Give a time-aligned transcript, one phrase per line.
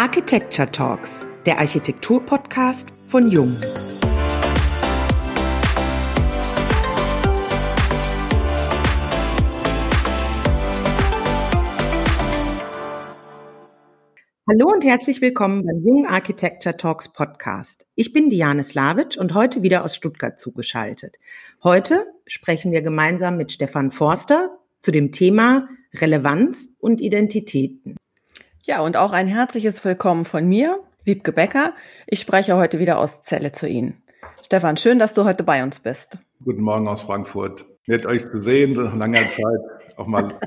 [0.00, 3.54] Architecture Talks, der Architektur-Podcast von Jung.
[14.48, 17.86] Hallo und herzlich willkommen beim Jung Architecture Talks Podcast.
[17.94, 21.18] Ich bin Diane Slavic und heute wieder aus Stuttgart zugeschaltet.
[21.62, 24.48] Heute sprechen wir gemeinsam mit Stefan Forster
[24.80, 27.96] zu dem Thema Relevanz und Identitäten.
[28.70, 31.74] Ja, und auch ein herzliches Willkommen von mir, Wiebke Becker.
[32.06, 34.00] Ich spreche heute wieder aus Celle zu Ihnen.
[34.44, 36.18] Stefan, schön, dass du heute bei uns bist.
[36.44, 37.66] Guten Morgen aus Frankfurt.
[37.88, 39.58] Nett euch zu sehen, nach langer Zeit.
[39.96, 40.38] Auch mal,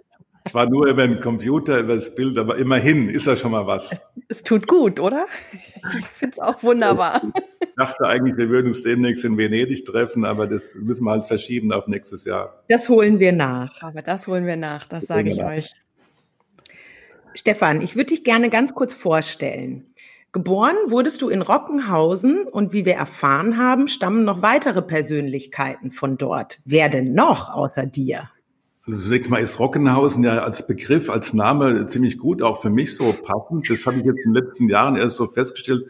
[0.50, 3.92] zwar nur über den Computer, über das Bild, aber immerhin ist ja schon mal was.
[3.92, 4.00] Es,
[4.30, 5.26] es tut gut, oder?
[6.00, 7.24] Ich finde es auch wunderbar.
[7.60, 11.26] Ich dachte eigentlich, wir würden uns demnächst in Venedig treffen, aber das müssen wir halt
[11.26, 12.64] verschieben auf nächstes Jahr.
[12.70, 13.82] Das holen wir nach.
[13.82, 15.48] Aber das holen wir nach, das, das sage ich nach.
[15.50, 15.74] euch.
[17.36, 19.86] Stefan, ich würde dich gerne ganz kurz vorstellen.
[20.32, 26.18] Geboren wurdest du in Rockenhausen und wie wir erfahren haben, stammen noch weitere Persönlichkeiten von
[26.18, 26.60] dort.
[26.66, 28.30] Wer denn noch außer dir?
[28.86, 32.96] Also zunächst mal ist Rockenhausen ja als Begriff, als Name ziemlich gut, auch für mich
[32.96, 33.70] so passend.
[33.70, 35.86] Das habe ich jetzt in den letzten Jahren erst so festgestellt,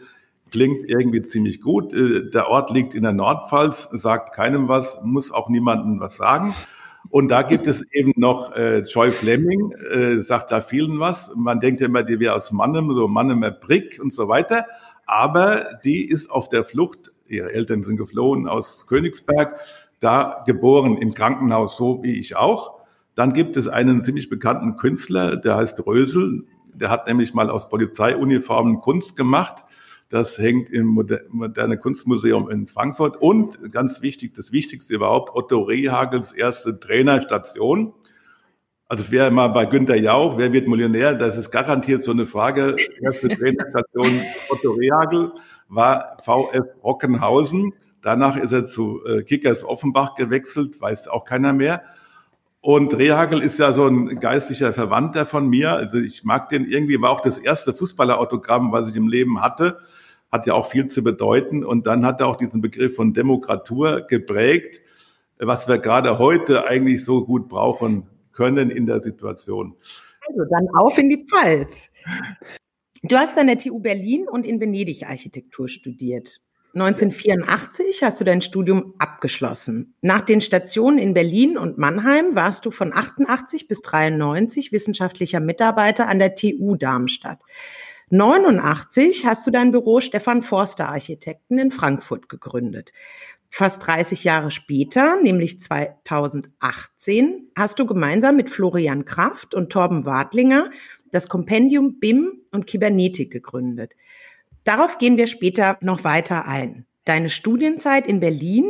[0.50, 1.92] klingt irgendwie ziemlich gut.
[1.92, 6.54] Äh, der Ort liegt in der Nordpfalz, sagt keinem was, muss auch niemandem was sagen.
[7.10, 11.32] Und da gibt es eben noch äh, Joy Fleming, äh, sagt da vielen was.
[11.36, 14.66] Man denkt immer, die wäre aus Mannem, so Mannemer Brick und so weiter.
[15.06, 19.60] Aber die ist auf der Flucht, ihre Eltern sind geflohen aus Königsberg,
[20.00, 22.80] da geboren im Krankenhaus, so wie ich auch.
[23.14, 26.44] Dann gibt es einen ziemlich bekannten Künstler, der heißt Rösel.
[26.74, 29.64] Der hat nämlich mal aus Polizeiuniformen Kunst gemacht
[30.14, 33.20] das hängt im Moderne Kunstmuseum in Frankfurt.
[33.20, 37.92] Und ganz wichtig, das Wichtigste überhaupt, Otto Rehagels erste Trainerstation.
[38.86, 41.14] Also wer mal bei Günter Jauch, wer wird Millionär?
[41.14, 42.76] Das ist garantiert so eine Frage.
[43.02, 45.32] Erste Trainerstation Otto Rehagel
[45.68, 47.74] war VF Rockenhausen.
[48.00, 51.82] Danach ist er zu äh, Kickers Offenbach gewechselt, weiß auch keiner mehr.
[52.60, 55.72] Und Rehagel ist ja so ein geistlicher Verwandter von mir.
[55.72, 59.80] Also ich mag den irgendwie, war auch das erste Fußballerautogramm, was ich im Leben hatte
[60.34, 61.64] hat ja auch viel zu bedeuten.
[61.64, 64.82] Und dann hat er auch diesen Begriff von Demokratur geprägt,
[65.38, 69.76] was wir gerade heute eigentlich so gut brauchen können in der Situation.
[70.26, 71.90] Also dann auf in die Pfalz.
[73.04, 76.40] Du hast an der TU Berlin und in Venedig Architektur studiert.
[76.74, 79.94] 1984 hast du dein Studium abgeschlossen.
[80.00, 86.08] Nach den Stationen in Berlin und Mannheim warst du von 88 bis 93 wissenschaftlicher Mitarbeiter
[86.08, 87.38] an der TU Darmstadt.
[88.10, 92.92] 89 hast du dein Büro Stefan Forster Architekten in Frankfurt gegründet.
[93.48, 100.70] Fast 30 Jahre später, nämlich 2018, hast du gemeinsam mit Florian Kraft und Torben Wadlinger
[101.12, 103.92] das Kompendium BIM und Kybernetik gegründet.
[104.64, 106.86] Darauf gehen wir später noch weiter ein.
[107.04, 108.64] Deine Studienzeit in Berlin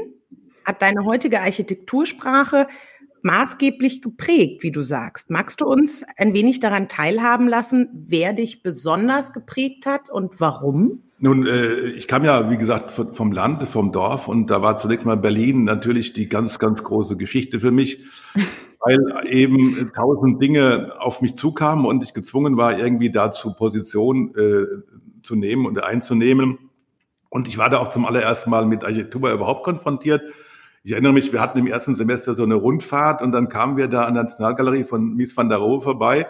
[0.64, 2.68] hat deine heutige Architektursprache
[3.24, 5.30] maßgeblich geprägt, wie du sagst.
[5.30, 11.02] Magst du uns ein wenig daran teilhaben lassen, wer dich besonders geprägt hat und warum?
[11.18, 15.06] Nun, äh, ich kam ja, wie gesagt, vom Land, vom Dorf und da war zunächst
[15.06, 18.04] mal Berlin natürlich die ganz, ganz große Geschichte für mich,
[18.80, 24.66] weil eben tausend Dinge auf mich zukamen und ich gezwungen war, irgendwie dazu Position äh,
[25.22, 26.58] zu nehmen und einzunehmen.
[27.30, 30.22] Und ich war da auch zum allerersten Mal mit Architektur überhaupt konfrontiert.
[30.86, 33.88] Ich erinnere mich, wir hatten im ersten Semester so eine Rundfahrt und dann kamen wir
[33.88, 36.26] da an der Nationalgalerie von Mies van der Rohe vorbei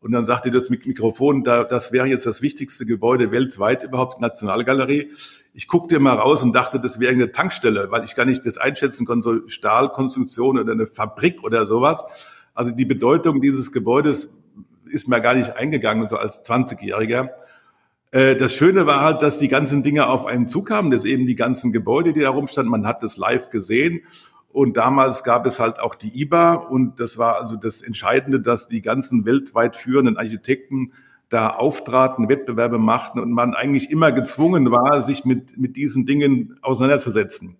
[0.00, 5.12] und dann sagte das Mikrofon, da, das wäre jetzt das wichtigste Gebäude weltweit überhaupt, Nationalgalerie.
[5.54, 8.58] Ich guckte mal raus und dachte, das wäre eine Tankstelle, weil ich gar nicht das
[8.58, 12.28] einschätzen konnte, so Stahlkonstruktion oder eine Fabrik oder sowas.
[12.54, 14.30] Also die Bedeutung dieses Gebäudes
[14.86, 17.28] ist mir gar nicht eingegangen, so als 20-Jähriger.
[18.12, 21.34] Äh, das Schöne war halt, dass die ganzen Dinge auf einen zukamen, dass eben die
[21.34, 24.02] ganzen Gebäude, die da rumstanden, man hat das live gesehen.
[24.52, 28.68] Und damals gab es halt auch die IBA und das war also das Entscheidende, dass
[28.68, 30.92] die ganzen weltweit führenden Architekten
[31.30, 36.58] da auftraten, Wettbewerbe machten und man eigentlich immer gezwungen war, sich mit, mit diesen Dingen
[36.60, 37.56] auseinanderzusetzen.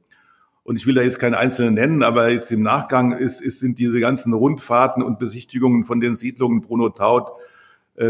[0.65, 3.79] Und ich will da jetzt keine einzelnen nennen, aber jetzt im Nachgang ist, ist, sind
[3.79, 7.33] diese ganzen Rundfahrten und Besichtigungen von den Siedlungen Bruno Taut,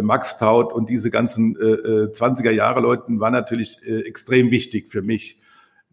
[0.02, 4.90] Max Taut und diese ganzen äh, 20er äh, Jahre Leuten war natürlich äh, extrem wichtig
[4.90, 5.40] für mich.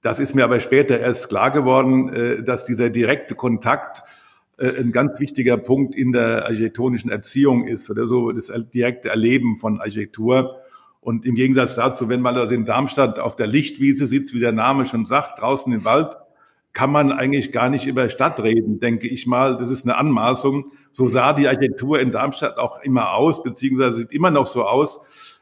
[0.02, 4.04] Das ist mir aber später erst klar geworden, äh, dass dieser direkte Kontakt
[4.58, 9.58] äh, ein ganz wichtiger Punkt in der architektonischen Erziehung ist oder so das direkte Erleben
[9.58, 10.62] von Architektur.
[11.02, 14.52] Und im Gegensatz dazu, wenn man also in Darmstadt auf der Lichtwiese sitzt, wie der
[14.52, 16.16] Name schon sagt, draußen im Wald,
[16.74, 19.58] kann man eigentlich gar nicht über Stadt reden, denke ich mal.
[19.58, 20.72] Das ist eine Anmaßung.
[20.92, 25.00] So sah die Architektur in Darmstadt auch immer aus, beziehungsweise sieht immer noch so aus.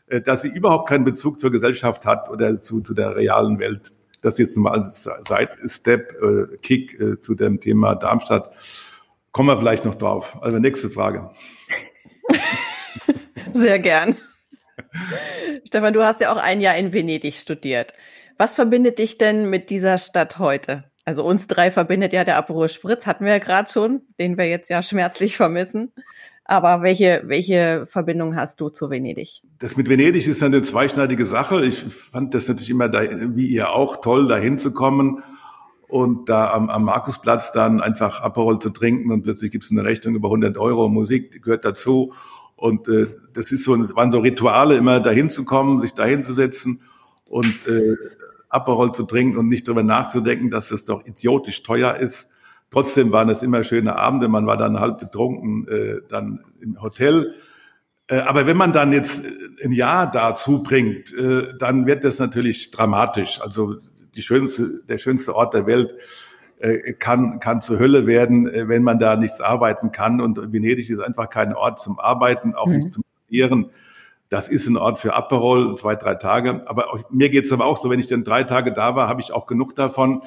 [0.08, 3.92] äh, dass sie überhaupt keinen Bezug zur Gesellschaft hat oder zu, zu der realen Welt.
[4.22, 8.52] Das jetzt mal als Side-Step, äh, äh, zu dem Thema Darmstadt.
[9.32, 10.38] Kommen wir vielleicht noch drauf.
[10.42, 11.30] Also nächste Frage.
[13.54, 14.18] Sehr gern.
[15.68, 17.94] Stefan, du hast ja auch ein Jahr in Venedig studiert.
[18.38, 20.86] Was verbindet dich denn mit dieser Stadt heute?
[21.08, 24.50] Also uns drei verbindet ja der Aperol Spritz, hatten wir ja gerade schon, den wir
[24.50, 25.94] jetzt ja schmerzlich vermissen.
[26.44, 29.42] Aber welche, welche Verbindung hast du zu Venedig?
[29.60, 31.66] Das mit Venedig ist eine zweischneidige Sache.
[31.66, 33.04] Ich fand das natürlich immer, da,
[33.38, 35.24] wie ihr auch, toll, da hinzukommen
[35.88, 39.86] und da am, am Markusplatz dann einfach Aperol zu trinken und plötzlich gibt es eine
[39.86, 40.90] Rechnung über 100 Euro.
[40.90, 42.12] Musik gehört dazu.
[42.58, 46.26] Und äh, das ist so, das waren so Rituale, immer dahin zu kommen, sich dahin
[46.26, 46.82] zu setzen
[47.24, 47.96] und äh,
[48.50, 52.30] Aperol zu trinken und nicht darüber nachzudenken, dass es doch idiotisch teuer ist.
[52.70, 54.28] Trotzdem waren es immer schöne Abende.
[54.28, 57.34] Man war dann halb betrunken, äh, dann im Hotel.
[58.08, 59.24] Äh, aber wenn man dann jetzt
[59.64, 63.42] ein Jahr da zubringt, äh, dann wird das natürlich dramatisch.
[63.42, 63.76] Also
[64.16, 65.94] die schönste, der schönste Ort der Welt
[66.60, 70.20] äh, kann, kann zur Hölle werden, äh, wenn man da nichts arbeiten kann.
[70.20, 72.78] Und Venedig ist einfach kein Ort zum Arbeiten, auch mhm.
[72.78, 73.70] nicht zum Studieren.
[74.30, 76.64] Das ist ein Ort für Aperol, zwei, drei Tage.
[76.68, 79.22] Aber auch, mir geht's aber auch so, wenn ich dann drei Tage da war, habe
[79.22, 80.24] ich auch genug davon.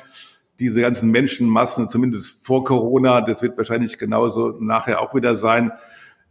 [0.58, 5.72] Diese ganzen Menschenmassen, zumindest vor Corona, das wird wahrscheinlich genauso nachher auch wieder sein.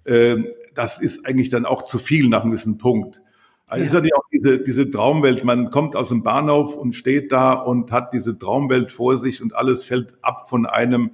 [0.06, 3.22] Ähm, das ist eigentlich dann auch zu viel nach einem gewissen Punkt.
[3.68, 3.88] Also ja.
[3.88, 5.44] ist natürlich auch diese, diese Traumwelt.
[5.44, 9.56] Man kommt aus dem Bahnhof und steht da und hat diese Traumwelt vor sich und
[9.56, 11.12] alles fällt ab von einem.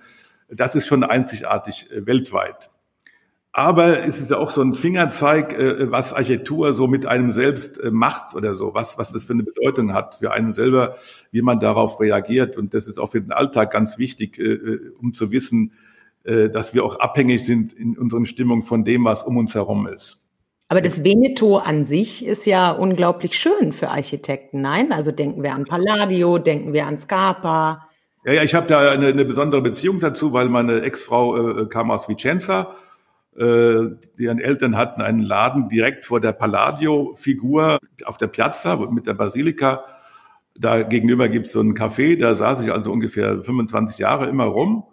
[0.48, 2.70] Das ist schon einzigartig äh, weltweit.
[3.58, 7.78] Aber es ist ja auch so ein Fingerzeig, äh, was Architektur so mit einem selbst
[7.78, 10.98] äh, macht oder so, was, was das für eine Bedeutung hat für einen selber,
[11.32, 12.58] wie man darauf reagiert.
[12.58, 14.42] Und das ist auch für den Alltag ganz wichtig,
[15.00, 15.72] um zu wissen,
[16.24, 20.18] dass wir auch abhängig sind in unseren Stimmungen von dem, was um uns herum ist.
[20.68, 24.60] Aber das Veneto an sich ist ja unglaublich schön für Architekten.
[24.60, 27.88] Nein, also denken wir an Palladio, denken wir an Scarpa.
[28.26, 31.92] Ja, ja, ich habe da eine, eine, besondere Beziehung dazu, weil meine Ex-Frau äh, kam
[31.92, 32.76] aus Vicenza.
[33.38, 39.14] Äh, deren Eltern hatten einen Laden direkt vor der Palladio-Figur auf der Piazza mit der
[39.14, 39.84] Basilika.
[40.58, 44.46] Da gegenüber gibt es so ein Café, da saß ich also ungefähr 25 Jahre immer
[44.46, 44.86] rum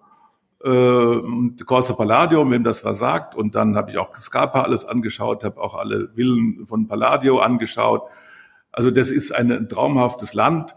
[0.65, 3.35] äh, Corso Palladio, wem das versagt.
[3.35, 8.03] Und dann habe ich auch Scarpa alles angeschaut, habe auch alle Villen von Palladio angeschaut.
[8.71, 10.75] Also das ist ein traumhaftes Land.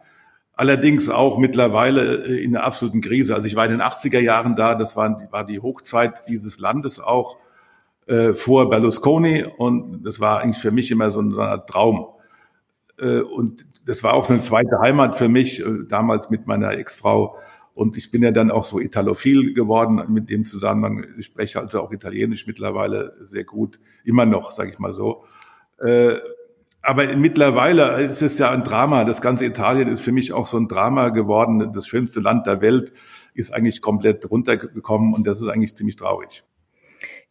[0.54, 3.36] Allerdings auch mittlerweile äh, in einer absoluten Krise.
[3.36, 7.38] Also ich war in den 80er Jahren da, das war die Hochzeit dieses Landes auch
[8.07, 12.07] äh, vor Berlusconi und das war eigentlich für mich immer so ein, so ein Traum.
[13.00, 16.72] Äh, und das war auch so eine zweite Heimat für mich, äh, damals mit meiner
[16.72, 17.38] Ex-Frau
[17.75, 21.06] und ich bin ja dann auch so italophil geworden mit dem Zusammenhang.
[21.18, 25.25] Ich spreche also auch Italienisch mittlerweile sehr gut, immer noch, sage ich mal so.
[25.80, 26.16] Äh,
[26.81, 29.04] aber mittlerweile ist es ja ein Drama.
[29.04, 31.74] Das ganze Italien ist für mich auch so ein Drama geworden.
[31.74, 32.94] Das schönste Land der Welt
[33.34, 36.44] ist eigentlich komplett runtergekommen und das ist eigentlich ziemlich traurig.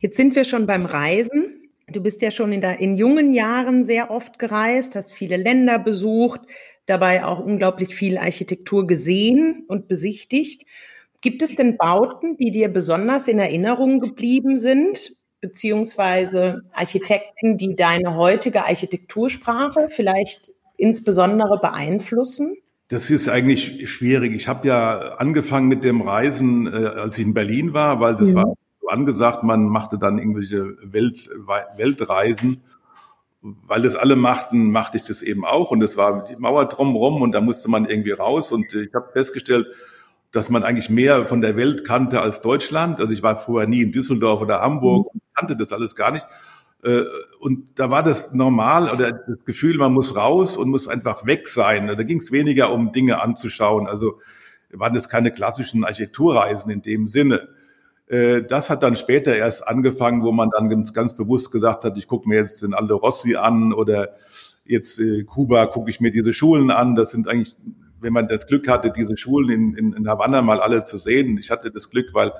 [0.05, 1.71] Jetzt sind wir schon beim Reisen.
[1.89, 5.79] Du bist ja schon in, der, in jungen Jahren sehr oft gereist, hast viele Länder
[5.79, 6.43] besucht,
[6.85, 10.67] dabei auch unglaublich viel Architektur gesehen und besichtigt.
[11.23, 18.15] Gibt es denn Bauten, die dir besonders in Erinnerung geblieben sind, beziehungsweise Architekten, die deine
[18.15, 22.59] heutige Architektursprache vielleicht insbesondere beeinflussen?
[22.89, 24.35] Das ist eigentlich schwierig.
[24.35, 28.29] Ich habe ja angefangen mit dem Reisen, äh, als ich in Berlin war, weil das
[28.29, 28.35] mhm.
[28.35, 31.29] war so angesagt, man machte dann irgendwelche Welt,
[31.77, 32.63] Weltreisen
[33.45, 35.71] weil das alle machten, machte ich das eben auch.
[35.71, 38.53] Und es war die Mauer drumherum und da musste man irgendwie raus.
[38.53, 39.67] Und ich habe festgestellt,
[40.33, 43.01] dass man eigentlich mehr von der Welt kannte als Deutschland.
[43.01, 46.27] Also ich war vorher nie in Düsseldorf oder Hamburg und kannte das alles gar nicht.
[46.83, 47.03] Äh,
[47.39, 51.47] und da war das normal oder das Gefühl, man muss raus und muss einfach weg
[51.47, 51.87] sein.
[51.87, 53.87] Da ging es weniger um Dinge anzuschauen.
[53.87, 54.21] Also
[54.71, 57.49] waren das keine klassischen Architekturreisen in dem Sinne.
[58.07, 61.97] Äh, das hat dann später erst angefangen, wo man dann ganz, ganz bewusst gesagt hat,
[61.97, 64.11] ich gucke mir jetzt den Aldo Rossi an oder
[64.65, 66.95] jetzt äh, Kuba gucke ich mir diese Schulen an.
[66.95, 67.57] Das sind eigentlich,
[68.01, 71.39] wenn man das Glück hatte, diese Schulen in, in, in Havanna mal alle zu sehen.
[71.39, 72.33] Ich hatte das Glück, weil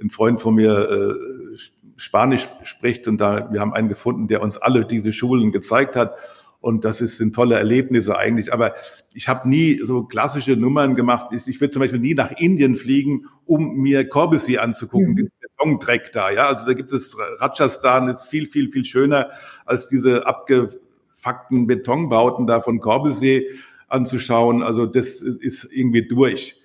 [0.00, 1.58] ein Freund von mir äh,
[1.96, 6.16] Spanisch spricht und da wir haben einen gefunden, der uns alle diese Schulen gezeigt hat.
[6.64, 8.50] Und das ist, sind tolle Erlebnisse eigentlich.
[8.50, 8.74] Aber
[9.12, 11.28] ich habe nie so klassische Nummern gemacht.
[11.30, 15.10] Ich, ich würde zum Beispiel nie nach Indien fliegen, um mir Corbusier anzugucken.
[15.10, 15.30] Mhm.
[15.42, 16.46] Betondreck da, ja.
[16.46, 19.28] Also da gibt es Rajasthan ist viel, viel, viel schöner
[19.66, 23.42] als diese abgefuckten Betonbauten da von Corbusier
[23.88, 24.62] anzuschauen.
[24.62, 26.56] Also das ist irgendwie durch.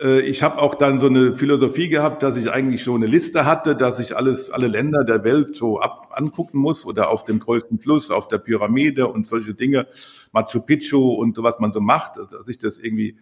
[0.00, 3.44] Äh, ich habe auch dann so eine Philosophie gehabt, dass ich eigentlich so eine Liste
[3.44, 7.38] hatte, dass ich alles, alle Länder der Welt so ab, angucken muss oder auf dem
[7.38, 9.86] größten Fluss, auf der Pyramide und solche Dinge,
[10.32, 13.16] Machu Picchu und so, was man so macht, dass ich das irgendwie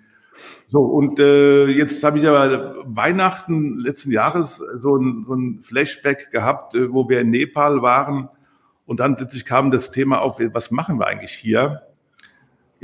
[0.69, 6.31] so, und äh, jetzt habe ich aber Weihnachten letzten Jahres so ein, so ein Flashback
[6.31, 8.29] gehabt, äh, wo wir in Nepal waren.
[8.85, 11.83] Und dann plötzlich kam das Thema auf, was machen wir eigentlich hier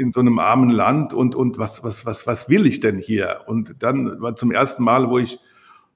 [0.02, 3.42] in so einem armen Land und, und was, was, was, was will ich denn hier?
[3.46, 5.38] Und dann war zum ersten Mal, wo ich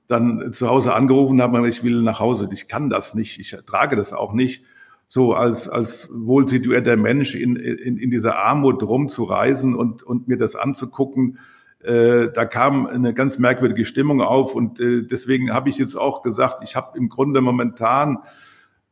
[0.08, 3.96] dann zu Hause angerufen habe, ich will nach Hause, ich kann das nicht, ich trage
[3.96, 4.64] das auch nicht,
[5.08, 10.56] so als, als wohlsituierter Mensch in, in, in dieser Armut rumzureisen und, und mir das
[10.56, 11.38] anzugucken,
[11.82, 16.22] äh, da kam eine ganz merkwürdige Stimmung auf und äh, deswegen habe ich jetzt auch
[16.22, 18.18] gesagt, ich habe im Grunde momentan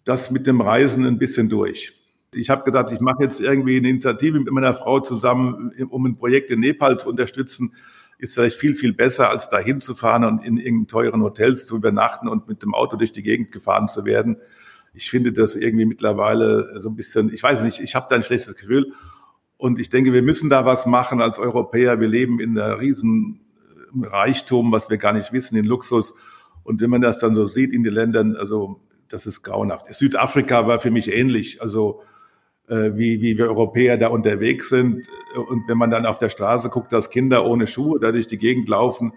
[0.05, 2.04] das mit dem Reisen ein bisschen durch.
[2.35, 6.17] Ich habe gesagt, ich mache jetzt irgendwie eine Initiative mit meiner Frau zusammen, um ein
[6.17, 7.75] Projekt in Nepal zu unterstützen.
[8.19, 12.29] Ist vielleicht viel, viel besser, als da hinzufahren und in irgendeinen teuren Hotels zu übernachten
[12.29, 14.37] und mit dem Auto durch die Gegend gefahren zu werden.
[14.93, 18.23] Ich finde das irgendwie mittlerweile so ein bisschen, ich weiß nicht, ich habe da ein
[18.23, 18.93] schlechtes Gefühl.
[19.57, 22.01] Und ich denke, wir müssen da was machen als Europäer.
[22.01, 23.41] Wir leben in einer riesen
[24.03, 26.15] äh, Reichtum, was wir gar nicht wissen, in Luxus.
[26.63, 29.93] Und wenn man das dann so sieht in den Ländern, also das ist grauenhaft.
[29.95, 31.63] Südafrika war für mich ähnlich.
[31.63, 32.03] Also
[32.67, 35.07] wie, wie wir Europäer da unterwegs sind.
[35.49, 38.39] Und wenn man dann auf der Straße guckt, dass Kinder ohne Schuhe da durch die
[38.39, 39.13] Gegend laufen,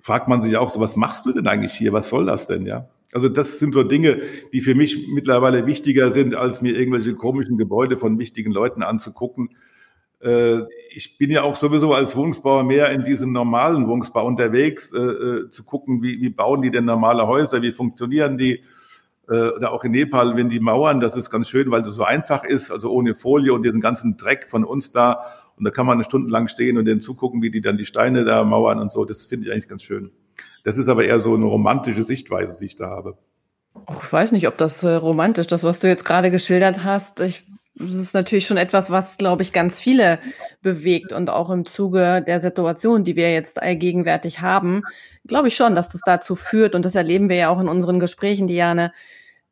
[0.00, 1.92] fragt man sich auch so, was machst du denn eigentlich hier?
[1.92, 2.88] Was soll das denn, ja?
[3.14, 4.20] Also das sind so Dinge,
[4.52, 9.50] die für mich mittlerweile wichtiger sind, als mir irgendwelche komischen Gebäude von wichtigen Leuten anzugucken.
[10.20, 14.98] Äh, ich bin ja auch sowieso als Wohnungsbauer mehr in diesem normalen Wohnungsbau unterwegs, äh,
[14.98, 18.62] äh, zu gucken, wie, wie bauen die denn normale Häuser, wie funktionieren die,
[19.28, 22.44] oder auch in Nepal, wenn die Mauern, das ist ganz schön, weil das so einfach
[22.44, 25.24] ist, also ohne Folie und diesen ganzen Dreck von uns da.
[25.56, 28.44] Und da kann man stundenlang stehen und denen zugucken, wie die dann die Steine da
[28.44, 29.04] mauern und so.
[29.04, 30.10] Das finde ich eigentlich ganz schön.
[30.64, 33.16] Das ist aber eher so eine romantische Sichtweise, die ich da habe.
[33.90, 37.20] Ich weiß nicht, ob das äh, romantisch, das, was du jetzt gerade geschildert hast.
[37.20, 40.18] Ich, das ist natürlich schon etwas, was, glaube ich, ganz viele
[40.62, 44.82] bewegt und auch im Zuge der Situation, die wir jetzt allgegenwärtig haben,
[45.26, 47.98] glaube ich schon, dass das dazu führt und das erleben wir ja auch in unseren
[47.98, 48.92] Gesprächen, Diane.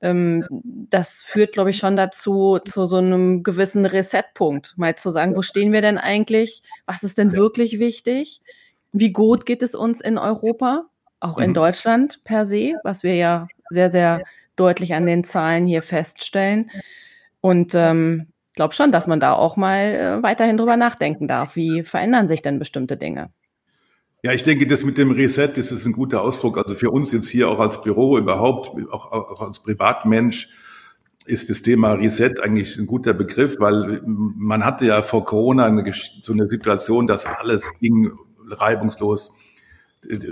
[0.02, 5.34] Ähm, das führt, glaube ich, schon dazu, zu so einem gewissen Reset-Punkt, mal zu sagen,
[5.36, 6.62] wo stehen wir denn eigentlich?
[6.86, 8.42] Was ist denn wirklich wichtig?
[8.92, 10.86] Wie gut geht es uns in Europa?
[11.22, 11.54] auch in mhm.
[11.54, 14.22] Deutschland per se, was wir ja sehr, sehr
[14.56, 16.70] deutlich an den Zahlen hier feststellen.
[17.40, 21.56] Und ähm, glaube schon, dass man da auch mal äh, weiterhin drüber nachdenken darf.
[21.56, 23.30] Wie verändern sich denn bestimmte Dinge?
[24.22, 26.56] Ja, ich denke, das mit dem Reset, das ist ein guter Ausdruck.
[26.56, 30.48] Also für uns jetzt hier auch als Büro überhaupt, auch, auch als Privatmensch,
[31.26, 35.92] ist das Thema Reset eigentlich ein guter Begriff, weil man hatte ja vor Corona eine,
[36.22, 38.12] so eine Situation, dass alles ging
[38.48, 39.30] reibungslos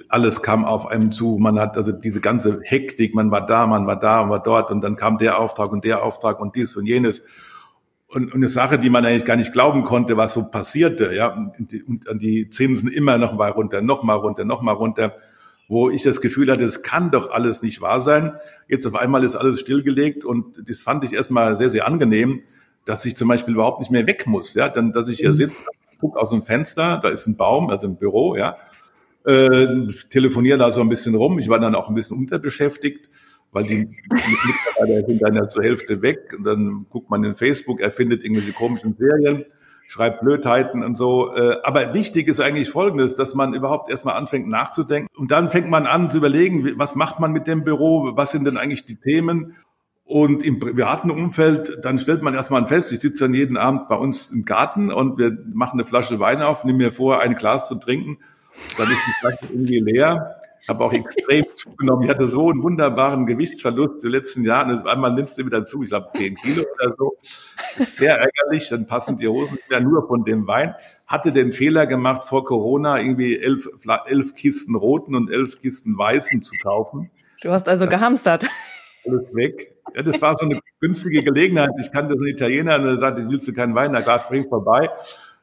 [0.09, 1.39] alles kam auf einem zu.
[1.39, 4.71] Man hat also diese ganze Hektik, man war da, man war da, man war dort
[4.71, 7.23] und dann kam der Auftrag und der Auftrag und dies und jenes.
[8.13, 11.29] Und, und eine Sache, die man eigentlich gar nicht glauben konnte, was so passierte, ja,
[11.57, 15.15] und die, und die Zinsen immer noch mal runter, noch mal runter, noch mal runter,
[15.69, 18.33] wo ich das Gefühl hatte, es kann doch alles nicht wahr sein.
[18.67, 22.43] Jetzt auf einmal ist alles stillgelegt und das fand ich erstmal sehr, sehr angenehm,
[22.85, 25.35] dass ich zum Beispiel überhaupt nicht mehr weg muss, ja, dann, dass ich hier mhm.
[25.35, 25.57] sitze,
[26.01, 28.57] gucke aus dem Fenster, da ist ein Baum, also ein Büro, ja,
[29.25, 31.39] äh, telefoniere da so ein bisschen rum.
[31.39, 33.09] Ich war dann auch ein bisschen unterbeschäftigt,
[33.53, 36.35] weil die Mitarbeiter sind dann ja zur Hälfte weg.
[36.37, 39.45] Und dann guckt man in Facebook, er findet irgendwelche komischen Serien,
[39.89, 41.35] schreibt Blödheiten und so.
[41.35, 45.09] Äh, aber wichtig ist eigentlich Folgendes, dass man überhaupt erstmal anfängt nachzudenken.
[45.17, 48.13] Und dann fängt man an zu überlegen, was macht man mit dem Büro?
[48.15, 49.57] Was sind denn eigentlich die Themen?
[50.05, 53.95] Und im privaten Umfeld, dann stellt man erstmal fest, ich sitze dann jeden Abend bei
[53.95, 57.69] uns im Garten und wir machen eine Flasche Wein auf, nehmen mir vor, ein Glas
[57.69, 58.19] zu trinken
[58.77, 60.40] dann ist die Flasche irgendwie leer.
[60.71, 62.05] Habe auch extrem zugenommen.
[62.05, 64.71] Ich hatte so einen wunderbaren Gewichtsverlust in den letzten Jahren.
[64.71, 67.17] Also einmal nimmst du wieder zu, ich glaube zehn Kilo oder so.
[67.77, 68.69] Ist sehr ärgerlich.
[68.69, 70.75] Dann passen die Hosen ja nur von dem Wein.
[71.09, 73.69] Hatte den Fehler gemacht, vor Corona irgendwie elf,
[74.07, 77.11] elf Kisten roten und elf Kisten weißen zu kaufen.
[77.43, 78.47] Du hast also gehamstert.
[79.07, 79.75] Alles weg.
[79.97, 81.71] Ja, das war so eine günstige Gelegenheit.
[81.81, 83.91] Ich kannte so einen Italiener und er sagte, willst du keinen Wein?
[83.91, 84.89] Na klar, bring vorbei.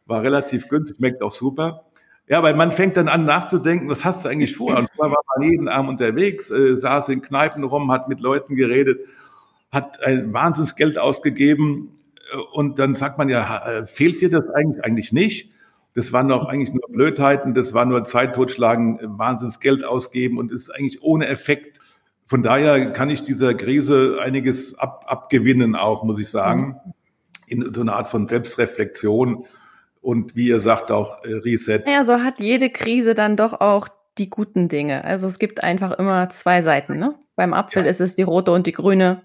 [0.06, 1.87] War relativ günstig, schmeckt auch super.
[2.30, 4.78] Ja, weil man fängt dann an nachzudenken, was hast du eigentlich vor?
[4.78, 8.56] Und vorher war man jeden Abend unterwegs, äh, saß in Kneipen rum, hat mit Leuten
[8.56, 9.00] geredet,
[9.72, 11.98] hat ein Wahnsinnsgeld ausgegeben.
[12.34, 14.84] Äh, und dann sagt man ja, äh, fehlt dir das eigentlich?
[14.84, 15.52] Eigentlich nicht.
[15.94, 20.70] Das waren doch eigentlich nur Blödheiten, das war nur Zeit totschlagen, Wahnsinnsgeld ausgeben und ist
[20.70, 21.80] eigentlich ohne Effekt.
[22.28, 27.64] Von daher kann ich dieser Krise einiges ab, abgewinnen auch, muss ich sagen, mhm.
[27.64, 29.48] in so einer Art von Selbstreflexion
[30.08, 31.84] und wie ihr sagt auch äh, Reset.
[31.86, 35.04] Ja, so hat jede Krise dann doch auch die guten Dinge.
[35.04, 36.98] Also es gibt einfach immer zwei Seiten.
[36.98, 37.16] Ne?
[37.36, 37.90] Beim Apfel ja.
[37.90, 39.24] ist es die rote und die grüne.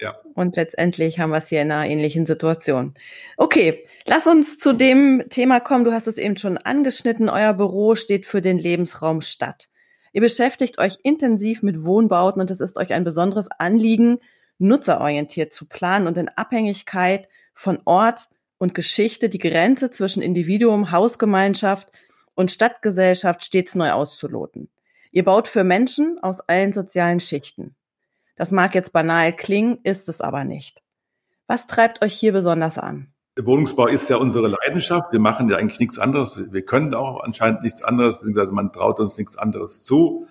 [0.00, 0.16] Ja.
[0.34, 2.92] Und letztendlich haben wir es hier in einer ähnlichen Situation.
[3.38, 5.86] Okay, lass uns zu dem Thema kommen.
[5.86, 7.30] Du hast es eben schon angeschnitten.
[7.30, 9.70] Euer Büro steht für den Lebensraum Stadt.
[10.12, 14.18] Ihr beschäftigt euch intensiv mit Wohnbauten und es ist euch ein besonderes Anliegen,
[14.58, 18.28] nutzerorientiert zu planen und in Abhängigkeit von Ort
[18.58, 21.90] und Geschichte die Grenze zwischen Individuum, Hausgemeinschaft
[22.34, 24.68] und Stadtgesellschaft stets neu auszuloten.
[25.10, 27.74] Ihr baut für Menschen aus allen sozialen Schichten.
[28.36, 30.82] Das mag jetzt banal klingen, ist es aber nicht.
[31.46, 33.08] Was treibt euch hier besonders an?
[33.40, 35.12] Wohnungsbau ist ja unsere Leidenschaft.
[35.12, 36.52] Wir machen ja eigentlich nichts anderes.
[36.52, 40.26] Wir können auch anscheinend nichts anderes, beziehungsweise man traut uns nichts anderes zu.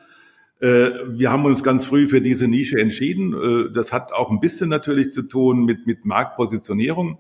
[0.59, 3.33] Äh, wir haben uns ganz früh für diese Nische entschieden.
[3.33, 7.19] Äh, das hat auch ein bisschen natürlich zu tun mit, mit Marktpositionierung.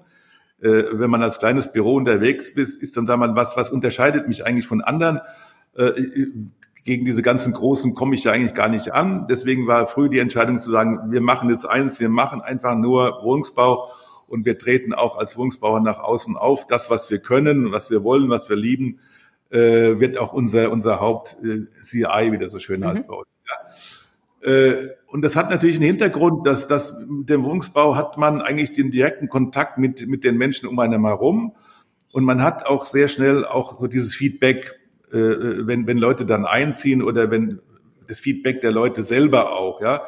[0.61, 4.27] Äh, wenn man als kleines Büro unterwegs ist, ist dann sagen wir, was, was unterscheidet
[4.27, 5.21] mich eigentlich von anderen?
[6.83, 9.27] Gegen diese ganzen Großen komme ich ja eigentlich gar nicht an.
[9.29, 13.21] Deswegen war früh die Entscheidung zu sagen, wir machen jetzt eins, wir machen einfach nur
[13.21, 13.91] Wohnungsbau
[14.27, 16.65] und wir treten auch als Wohnungsbauer nach außen auf.
[16.65, 18.99] Das, was wir können, was wir wollen, was wir lieben,
[19.49, 22.87] äh, wird auch unser, unser Haupt-CI, wie das so schön mhm.
[22.87, 23.27] heißt bei uns.
[23.45, 23.73] Ja.
[24.41, 28.73] Äh, und das hat natürlich einen Hintergrund, dass, dass mit dem Wohnungsbau hat man eigentlich
[28.73, 31.53] den direkten Kontakt mit, mit den Menschen um einen herum.
[32.11, 34.79] Und man hat auch sehr schnell auch so dieses Feedback,
[35.11, 37.59] äh, wenn, wenn Leute dann einziehen oder wenn
[38.07, 40.03] das Feedback der Leute selber auch, ja.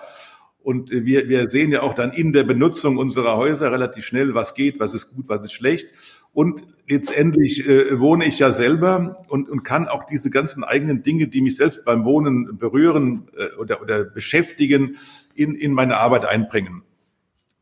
[0.62, 4.54] Und wir, wir sehen ja auch dann in der Benutzung unserer Häuser relativ schnell, was
[4.54, 5.88] geht, was ist gut, was ist schlecht.
[6.34, 11.28] Und letztendlich äh, wohne ich ja selber und, und kann auch diese ganzen eigenen Dinge,
[11.28, 14.98] die mich selbst beim Wohnen berühren äh, oder, oder beschäftigen,
[15.36, 16.84] in, in meine Arbeit einbringen.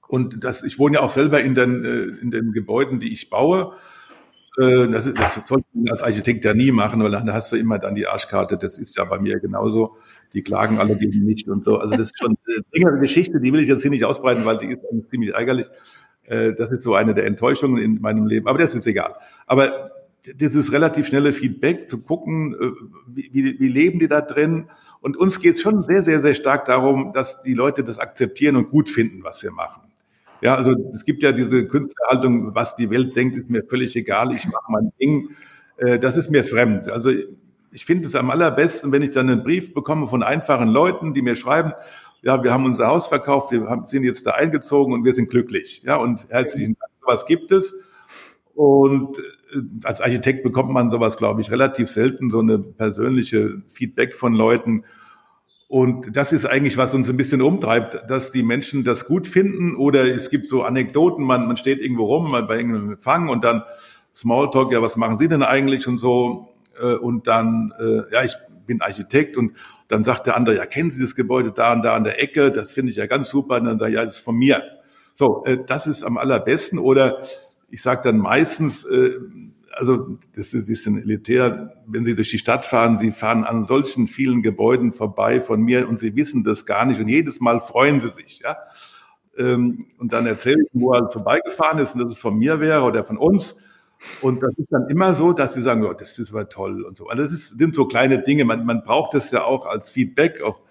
[0.07, 3.29] Und das, ich wohne ja auch selber in den, äh, in den Gebäuden, die ich
[3.29, 3.73] baue.
[4.57, 7.77] Äh, das, das sollte man als Architekt ja nie machen, weil dann hast du immer
[7.77, 8.57] dann die Arschkarte.
[8.57, 9.97] Das ist ja bei mir genauso
[10.33, 11.77] die klagen alle gegen mich und so.
[11.77, 14.57] Also das ist schon eine längere Geschichte, die will ich jetzt hier nicht ausbreiten, weil
[14.57, 15.67] die ist ziemlich ärgerlich.
[16.27, 19.15] Äh, das ist so eine der Enttäuschungen in meinem Leben, aber das ist egal.
[19.47, 19.89] Aber
[20.35, 22.71] dieses relativ schnelle Feedback, zu gucken, äh,
[23.07, 24.69] wie, wie leben die da drin?
[25.01, 28.55] Und uns geht es schon sehr, sehr, sehr stark darum, dass die Leute das akzeptieren
[28.55, 29.81] und gut finden, was wir machen.
[30.41, 34.35] Ja, also es gibt ja diese Künstlerhaltung, was die Welt denkt, ist mir völlig egal,
[34.35, 35.29] ich mache mein Ding.
[35.77, 36.89] Äh, das ist mir fremd.
[36.89, 37.11] Also
[37.71, 41.21] ich finde es am allerbesten, wenn ich dann einen Brief bekomme von einfachen Leuten, die
[41.21, 41.73] mir schreiben,
[42.27, 45.29] ja, wir haben unser Haus verkauft, wir haben, sind jetzt da eingezogen und wir sind
[45.29, 45.81] glücklich.
[45.85, 47.73] Ja, und herzlichen Dank, was gibt es?
[48.53, 54.13] Und äh, als Architekt bekommt man sowas, glaube ich, relativ selten, so eine persönliche Feedback
[54.13, 54.83] von Leuten.
[55.69, 59.77] Und das ist eigentlich, was uns ein bisschen umtreibt, dass die Menschen das gut finden
[59.77, 63.63] oder es gibt so Anekdoten, man, man steht irgendwo rum, bei irgendeinem Empfang und dann
[64.13, 66.49] Smalltalk, ja, was machen Sie denn eigentlich und so.
[66.77, 68.35] Äh, und dann, äh, ja, ich
[68.67, 69.53] bin Architekt und
[69.87, 72.51] dann sagt der andere, ja, kennen Sie das Gebäude da und da an der Ecke?
[72.51, 73.55] Das finde ich ja ganz super.
[73.55, 74.63] Und dann sage ich, ja, das ist von mir.
[75.15, 76.77] So, äh, das ist am allerbesten.
[76.77, 77.21] Oder
[77.69, 79.15] ich sage dann meistens, äh,
[79.71, 83.65] also das ist ein bisschen elitär, wenn Sie durch die Stadt fahren, Sie fahren an
[83.65, 87.59] solchen vielen Gebäuden vorbei von mir und Sie wissen das gar nicht und jedes Mal
[87.59, 88.57] freuen Sie sich, ja.
[89.37, 92.81] Ähm, und dann erzähle ich, wo er vorbeigefahren ist und dass es von mir wäre
[92.81, 93.55] oder von uns.
[94.21, 96.95] Und das ist dann immer so, dass sie sagen, oh, das ist aber toll und
[96.97, 97.07] so.
[97.07, 98.45] Also das ist, sind so kleine Dinge.
[98.45, 100.41] Man, man braucht das ja auch als Feedback.
[100.43, 100.61] Auch,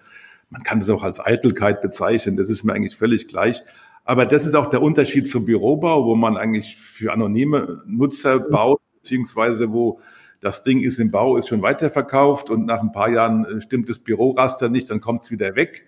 [0.49, 2.37] man kann das auch als Eitelkeit bezeichnen.
[2.37, 3.61] Das ist mir eigentlich völlig gleich.
[4.05, 8.79] Aber das ist auch der Unterschied zum Bürobau, wo man eigentlich für anonyme Nutzer baut,
[8.95, 9.99] beziehungsweise wo
[10.39, 13.89] das Ding ist im Bau, ist schon weiterverkauft und nach ein paar Jahren äh, stimmt
[13.89, 15.85] das Büroraster nicht, dann kommt es wieder weg,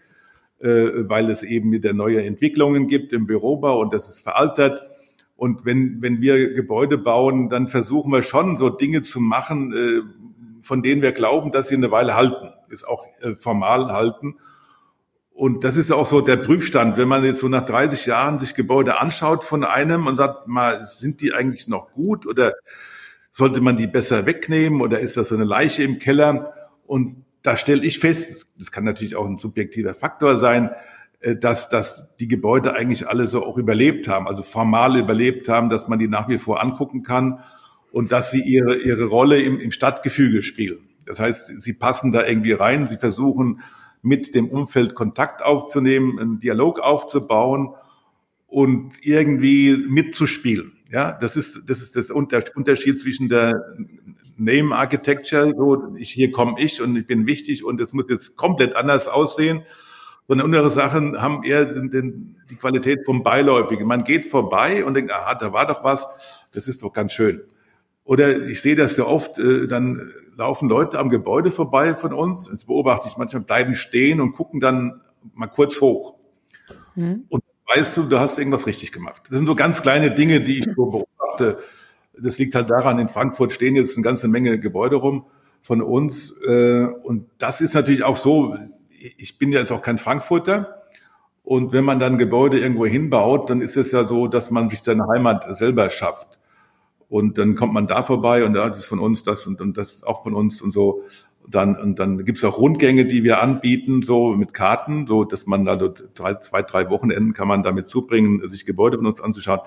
[0.60, 4.82] äh, weil es eben wieder neue Entwicklungen gibt im Bürobau und das ist veraltet.
[5.40, 10.02] Und wenn, wenn wir Gebäude bauen, dann versuchen wir schon so Dinge zu machen, äh,
[10.62, 14.36] von denen wir glauben, dass sie eine Weile halten, ist auch äh, formal halten.
[15.32, 18.54] Und das ist auch so der Prüfstand, wenn man jetzt so nach 30 Jahren sich
[18.54, 22.56] Gebäude anschaut von einem und sagt mal, sind die eigentlich noch gut oder
[23.32, 26.70] sollte man die besser wegnehmen oder ist das so eine Leiche im Keller?
[26.86, 30.72] Und da stelle ich fest, das kann natürlich auch ein subjektiver Faktor sein,
[31.22, 35.88] dass, dass die Gebäude eigentlich alle so auch überlebt haben, also formal überlebt haben, dass
[35.88, 37.40] man die nach wie vor angucken kann
[37.92, 40.80] und dass sie ihre, ihre Rolle im, im Stadtgefüge spielen.
[41.06, 43.62] Das heißt, sie passen da irgendwie rein, sie versuchen
[44.02, 47.74] mit dem Umfeld Kontakt aufzunehmen, einen Dialog aufzubauen
[48.48, 50.74] und irgendwie mitzuspielen.
[50.90, 53.76] Ja, das ist, das ist das Unterschied zwischen der
[54.38, 58.38] Name Architecture, so ich, hier komme ich und ich bin wichtig und es muss jetzt
[58.38, 59.64] komplett anders aussehen
[60.30, 63.88] sondern andere Sachen haben eher den, den, die Qualität vom Beiläufigen.
[63.88, 67.42] Man geht vorbei und denkt, aha, da war doch was, das ist doch ganz schön.
[68.04, 72.48] Oder ich sehe das ja oft, äh, dann laufen Leute am Gebäude vorbei von uns,
[72.48, 75.02] das beobachte ich manchmal, bleiben stehen und gucken dann
[75.34, 76.14] mal kurz hoch.
[76.94, 77.26] Mhm.
[77.30, 77.44] Und
[77.76, 79.24] weißt du, du hast irgendwas richtig gemacht.
[79.30, 80.86] Das sind so ganz kleine Dinge, die ich so
[81.18, 81.58] beobachte.
[82.16, 85.26] Das liegt halt daran, in Frankfurt stehen jetzt eine ganze Menge Gebäude rum
[85.60, 86.36] von uns.
[86.48, 88.56] Äh, und das ist natürlich auch so,
[89.18, 90.84] ich bin ja jetzt auch kein Frankfurter.
[91.44, 94.82] Und wenn man dann Gebäude irgendwo hinbaut, dann ist es ja so, dass man sich
[94.82, 96.40] seine Heimat selber schafft.
[97.10, 99.96] Und dann kommt man da vorbei und da ist von uns das und, und das
[99.96, 101.04] ist auch von uns und so.
[101.48, 105.66] Dann, und dann gibt's auch Rundgänge, die wir anbieten, so mit Karten, so dass man
[105.66, 109.62] da so drei, zwei, drei Wochenenden kann man damit zubringen, sich Gebäude von uns anzuschauen.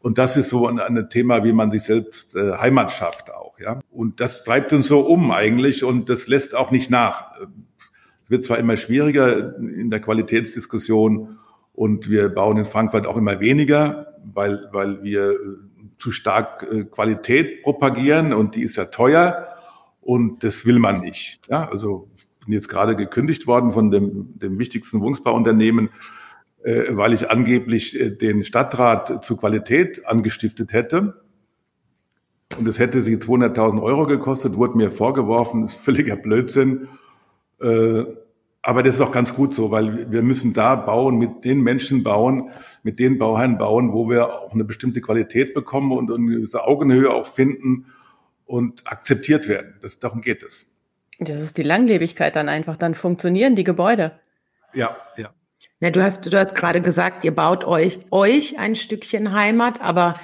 [0.00, 3.58] Und das ist so ein, ein Thema, wie man sich selbst äh, Heimat schafft auch,
[3.58, 3.80] ja.
[3.90, 7.32] Und das treibt uns so um eigentlich und das lässt auch nicht nach.
[8.28, 11.38] Es wird zwar immer schwieriger in der Qualitätsdiskussion
[11.72, 15.34] und wir bauen in Frankfurt auch immer weniger, weil, weil wir
[15.98, 19.48] zu stark äh, Qualität propagieren und die ist ja teuer
[20.02, 21.40] und das will man nicht.
[21.48, 22.10] Ja, also
[22.44, 25.88] bin jetzt gerade gekündigt worden von dem, dem wichtigsten Wohnungsbauunternehmen,
[26.64, 31.22] äh, weil ich angeblich äh, den Stadtrat zu Qualität angestiftet hätte.
[32.58, 36.88] Und es hätte sie 200.000 Euro gekostet, wurde mir vorgeworfen, ist völliger Blödsinn.
[37.60, 38.04] Äh,
[38.62, 42.02] aber das ist auch ganz gut so, weil wir müssen da bauen, mit den Menschen
[42.02, 42.50] bauen,
[42.82, 47.26] mit den Bauherren bauen, wo wir auch eine bestimmte Qualität bekommen und eine Augenhöhe auch
[47.26, 47.86] finden
[48.46, 49.74] und akzeptiert werden.
[49.80, 50.66] Das, darum geht es.
[51.18, 52.76] Das ist die Langlebigkeit dann einfach.
[52.76, 54.18] Dann funktionieren die Gebäude.
[54.74, 55.32] Ja, ja.
[55.80, 60.14] Na, du hast, du hast gerade gesagt, ihr baut euch, euch ein Stückchen Heimat, aber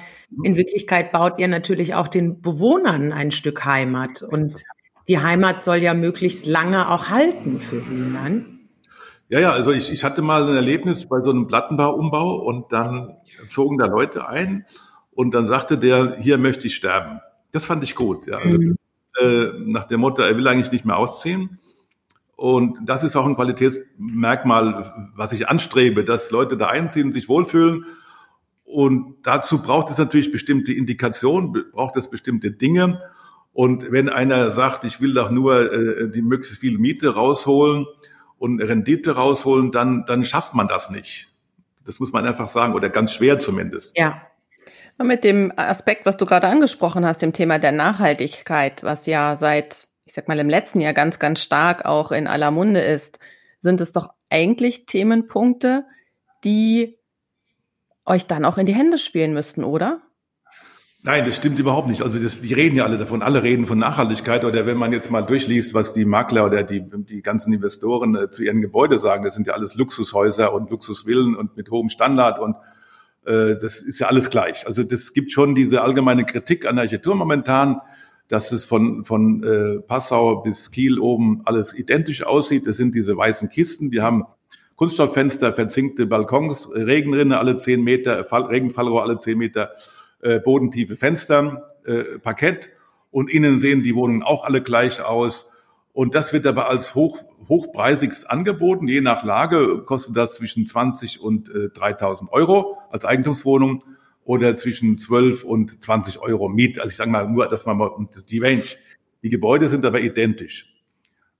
[0.43, 4.21] in Wirklichkeit baut ihr natürlich auch den Bewohnern ein Stück Heimat.
[4.21, 4.63] Und
[5.07, 8.55] die Heimat soll ja möglichst lange auch halten für sie, nein?
[9.29, 13.15] Ja, ja, also ich, ich hatte mal ein Erlebnis bei so einem Plattenbauumbau und dann
[13.47, 14.65] zogen da Leute ein
[15.11, 17.21] und dann sagte der, hier möchte ich sterben.
[17.51, 18.27] Das fand ich gut.
[18.27, 18.37] Ja.
[18.37, 18.77] Also, mhm.
[19.19, 21.59] äh, nach dem Motto, er will eigentlich nicht mehr ausziehen.
[22.35, 27.85] Und das ist auch ein Qualitätsmerkmal, was ich anstrebe, dass Leute da einziehen, sich wohlfühlen.
[28.65, 33.01] Und dazu braucht es natürlich bestimmte Indikationen, braucht es bestimmte Dinge.
[33.55, 37.85] Und wenn einer sagt, ich will doch nur äh, die möglichst viel Miete rausholen
[38.37, 41.29] und Rendite rausholen, dann, dann schafft man das nicht.
[41.85, 43.97] Das muss man einfach sagen, oder ganz schwer zumindest.
[43.97, 44.21] Ja.
[45.01, 49.87] Mit dem Aspekt, was du gerade angesprochen hast, dem Thema der Nachhaltigkeit, was ja seit,
[50.03, 53.19] ich sag mal, im letzten Jahr ganz, ganz stark auch in aller Munde ist,
[53.61, 55.85] sind es doch eigentlich Themenpunkte,
[56.43, 56.97] die
[58.05, 60.01] euch dann auch in die Hände spielen müssten, oder?
[61.05, 62.01] Nein, das stimmt überhaupt nicht.
[62.01, 64.43] Also das, die reden ja alle davon, alle reden von Nachhaltigkeit.
[64.43, 68.31] Oder wenn man jetzt mal durchliest, was die Makler oder die, die ganzen Investoren äh,
[68.31, 72.39] zu ihren Gebäuden sagen, das sind ja alles Luxushäuser und Luxusvillen und mit hohem Standard
[72.39, 72.55] und
[73.27, 74.65] äh, das ist ja alles gleich.
[74.65, 77.81] Also das gibt schon diese allgemeine Kritik an Architektur momentan,
[78.27, 82.65] dass es von, von äh, Passau bis Kiel oben alles identisch aussieht.
[82.65, 84.23] Das sind diese weißen Kisten, die haben
[84.75, 89.69] Kunststofffenster, verzinkte Balkons, Regenrinne alle zehn Meter, Fall, Regenfallrohr alle zehn Meter
[90.25, 92.71] äh, bodentiefe Fenster, äh, Parkett
[93.11, 95.51] und innen sehen die Wohnungen auch alle gleich aus.
[95.93, 98.87] Und das wird aber als hoch, hochpreisigst angeboten.
[98.87, 103.83] Je nach Lage kostet das zwischen 20 und äh, 3000 Euro als Eigentumswohnung
[104.23, 106.79] oder zwischen 12 und 20 Euro Miet.
[106.79, 107.91] Also ich sage mal nur, dass man mal
[108.27, 108.65] die Range.
[109.21, 110.73] Die Gebäude sind aber identisch.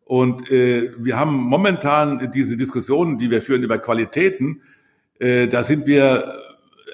[0.05, 4.61] Und äh, wir haben momentan diese Diskussionen, die wir führen über Qualitäten.
[5.17, 6.44] Äh, da sind wir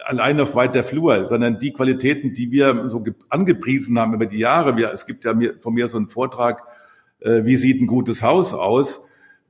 [0.05, 4.77] allein auf weiter Flur, sondern die Qualitäten, die wir so angepriesen haben über die Jahre.
[4.77, 6.63] Wir, es gibt ja mir, von mir so einen Vortrag,
[7.19, 9.01] äh, wie sieht ein gutes Haus aus?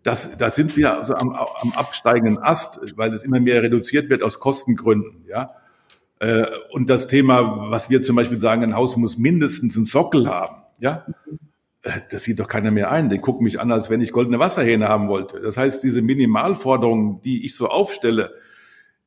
[0.03, 4.23] Das, da sind wir also am, am absteigenden Ast, weil es immer mehr reduziert wird
[4.23, 5.25] aus Kostengründen.
[5.27, 5.51] Ja?
[6.19, 10.27] Äh, und das Thema, was wir zum Beispiel sagen, ein Haus muss mindestens einen Sockel
[10.27, 10.63] haben.
[10.79, 11.05] Ja?
[11.83, 13.09] Äh, das sieht doch keiner mehr ein.
[13.09, 15.39] Die gucken mich an, als wenn ich goldene Wasserhähne haben wollte.
[15.39, 18.33] Das heißt, diese Minimalforderungen, die ich so aufstelle,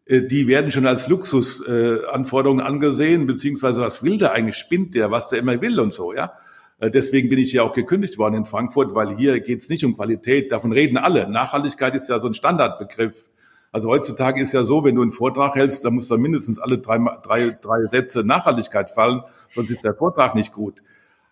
[0.09, 5.29] die werden schon als Luxusanforderungen äh, angesehen, beziehungsweise was will der eigentlich, spinnt der, was
[5.29, 6.35] der immer will und so, ja.
[6.79, 9.85] Äh, deswegen bin ich ja auch gekündigt worden in Frankfurt, weil hier geht es nicht
[9.85, 11.29] um Qualität, davon reden alle.
[11.29, 13.31] Nachhaltigkeit ist ja so ein Standardbegriff.
[13.73, 16.79] Also heutzutage ist ja so, wenn du einen Vortrag hältst, dann muss da mindestens alle
[16.79, 20.83] drei, drei, drei Sätze Nachhaltigkeit fallen, sonst ist der Vortrag nicht gut.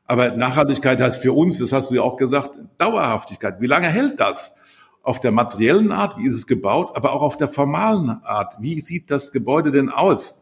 [0.06, 3.60] Aber Nachhaltigkeit heißt für uns, das hast du ja auch gesagt, Dauerhaftigkeit.
[3.60, 4.54] Wie lange hält das?
[5.02, 8.54] Auf der materiellen Art, wie ist es gebaut, aber auch auf der formalen Art.
[8.60, 10.36] Wie sieht das Gebäude denn aus?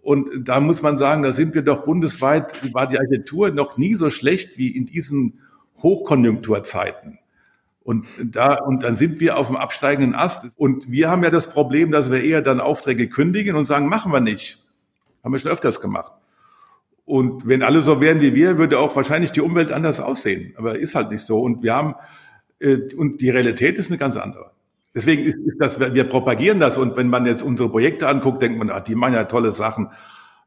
[0.00, 3.94] Und da muss man sagen, da sind wir doch bundesweit, war die Architektur noch nie
[3.94, 5.40] so schlecht wie in diesen
[5.82, 7.18] Hochkonjunkturzeiten.
[7.82, 10.46] Und da, und dann sind wir auf dem absteigenden Ast.
[10.56, 14.12] Und wir haben ja das Problem, dass wir eher dann Aufträge kündigen und sagen, machen
[14.12, 14.62] wir nicht.
[15.22, 16.12] Haben wir schon öfters gemacht.
[17.04, 20.54] Und wenn alle so wären wie wir, würde auch wahrscheinlich die Umwelt anders aussehen.
[20.56, 21.40] Aber ist halt nicht so.
[21.40, 21.94] Und wir haben,
[22.96, 24.52] und die Realität ist eine ganz andere.
[24.94, 26.78] Deswegen ist, ist das, wir propagieren das.
[26.78, 29.88] Und wenn man jetzt unsere Projekte anguckt, denkt man, ah, die machen ja tolle Sachen.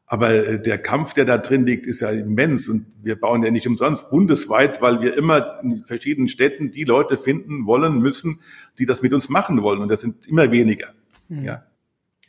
[0.05, 2.69] Aber äh, der Kampf, der da drin liegt, ist ja immens.
[2.69, 7.17] Und wir bauen ja nicht umsonst bundesweit, weil wir immer in verschiedenen Städten die Leute
[7.17, 8.39] finden wollen müssen,
[8.79, 9.81] die das mit uns machen wollen.
[9.81, 10.87] Und das sind immer weniger.
[11.27, 11.41] Mhm.
[11.41, 11.63] Ja.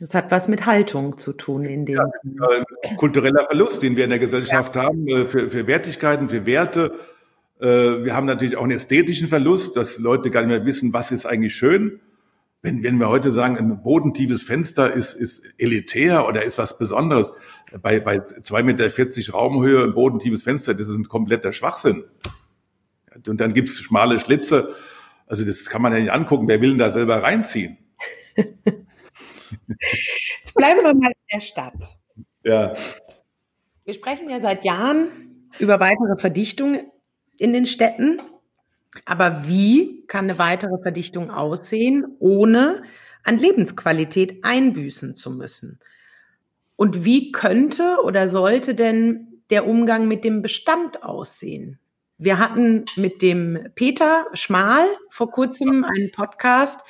[0.01, 1.95] Das hat was mit Haltung zu tun in dem.
[1.97, 4.83] Ja, äh, kultureller Verlust, den wir in der Gesellschaft ja.
[4.83, 6.99] haben, äh, für, für Wertigkeiten, für Werte.
[7.59, 11.11] Äh, wir haben natürlich auch einen ästhetischen Verlust, dass Leute gar nicht mehr wissen, was
[11.11, 11.99] ist eigentlich schön.
[12.61, 17.31] Wenn, wenn wir heute sagen, ein bodentiefes Fenster ist, ist elitär oder ist was Besonderes,
[17.81, 22.03] bei, bei 2,40 Meter Raumhöhe ein bodentiefes Fenster, das ist ein kompletter Schwachsinn.
[23.27, 24.75] Und dann gibt's schmale Schlitze.
[25.25, 26.47] Also das kann man ja nicht angucken.
[26.47, 27.77] Wer will denn da selber reinziehen?
[28.35, 28.55] Jetzt
[30.55, 31.97] bleiben wir mal in der Stadt.
[32.43, 32.73] Ja.
[33.85, 36.91] Wir sprechen ja seit Jahren über weitere Verdichtung
[37.41, 38.21] in den Städten.
[39.05, 42.83] Aber wie kann eine weitere Verdichtung aussehen, ohne
[43.23, 45.79] an Lebensqualität einbüßen zu müssen?
[46.75, 51.79] Und wie könnte oder sollte denn der Umgang mit dem Bestand aussehen?
[52.17, 56.81] Wir hatten mit dem Peter Schmal vor kurzem einen Podcast,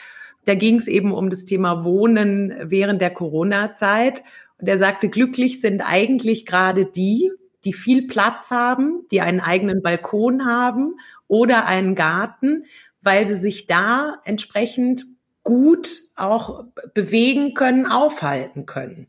[0.45, 4.23] da ging es eben um das Thema Wohnen während der Corona-Zeit.
[4.57, 7.31] Und er sagte, glücklich sind eigentlich gerade die,
[7.65, 10.95] die viel Platz haben, die einen eigenen Balkon haben
[11.27, 12.63] oder einen Garten,
[13.01, 15.05] weil sie sich da entsprechend
[15.43, 19.07] gut auch bewegen können, aufhalten können.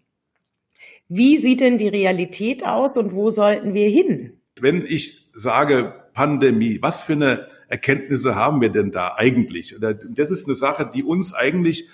[1.08, 4.40] Wie sieht denn die Realität aus und wo sollten wir hin?
[4.60, 9.76] Wenn ich sage Pandemie, was für eine Erkenntnisse haben wir denn da eigentlich?
[9.80, 11.88] Das ist eine Sache, die uns eigentlich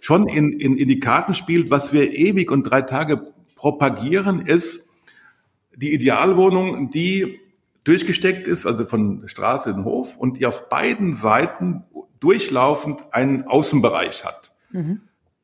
[0.00, 1.70] schon in, in, in die Karten spielt.
[1.70, 4.86] Was wir ewig und drei Tage propagieren, ist
[5.76, 7.40] die Idealwohnung, die
[7.84, 11.84] durchgesteckt ist, also von Straße in Hof und die auf beiden Seiten
[12.20, 14.52] durchlaufend einen Außenbereich hat.
[14.70, 15.02] Mhm.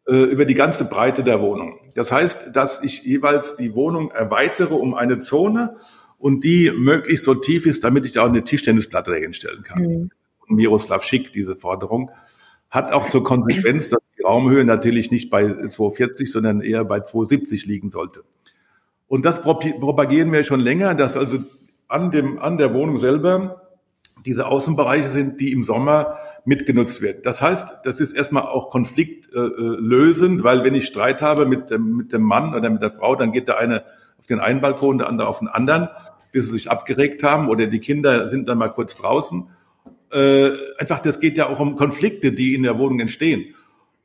[0.09, 1.81] Äh, über die ganze Breite der Wohnung.
[1.95, 5.77] Das heißt, dass ich jeweils die Wohnung erweitere um eine Zone
[6.19, 9.83] und die möglichst so tief ist, damit ich auch eine Tischtennisplatte dahin stellen kann.
[9.83, 10.11] Mhm.
[10.47, 12.11] Miroslav Schick, diese Forderung,
[12.71, 17.67] hat auch zur Konsequenz, dass die Raumhöhe natürlich nicht bei 240, sondern eher bei 270
[17.67, 18.25] liegen sollte.
[19.09, 21.38] Und das propagieren wir schon länger, dass also
[21.88, 23.62] an, dem, an der Wohnung selber
[24.25, 27.21] diese Außenbereiche sind, die im Sommer mitgenutzt werden.
[27.23, 31.97] Das heißt, das ist erstmal auch konfliktlösend, äh, weil wenn ich Streit habe mit dem,
[31.97, 33.85] mit dem Mann oder mit der Frau, dann geht der eine
[34.18, 35.88] auf den einen Balkon, der andere auf den anderen,
[36.33, 39.49] bis sie sich abgeregt haben oder die Kinder sind dann mal kurz draußen.
[40.12, 43.55] Äh, einfach, das geht ja auch um Konflikte, die in der Wohnung entstehen.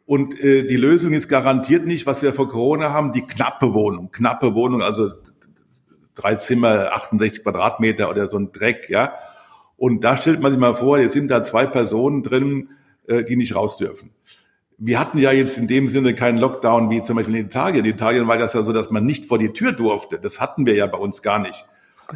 [0.06, 4.12] Und äh, die Lösung ist garantiert nicht, was wir vor Corona haben, die knappe Wohnung.
[4.12, 5.12] Knappe Wohnung, also
[6.16, 9.14] drei Zimmer, 68 Quadratmeter oder so ein Dreck, ja.
[9.78, 12.70] Und da stellt man sich mal vor, jetzt sind da zwei Personen drin,
[13.08, 14.12] äh, die nicht raus dürfen.
[14.78, 17.86] Wir hatten ja jetzt in dem Sinne keinen Lockdown wie zum Beispiel in Italien.
[17.86, 20.20] In Italien war das ja so, dass man nicht vor die Tür durfte.
[20.20, 21.66] Das hatten wir ja bei uns gar nicht.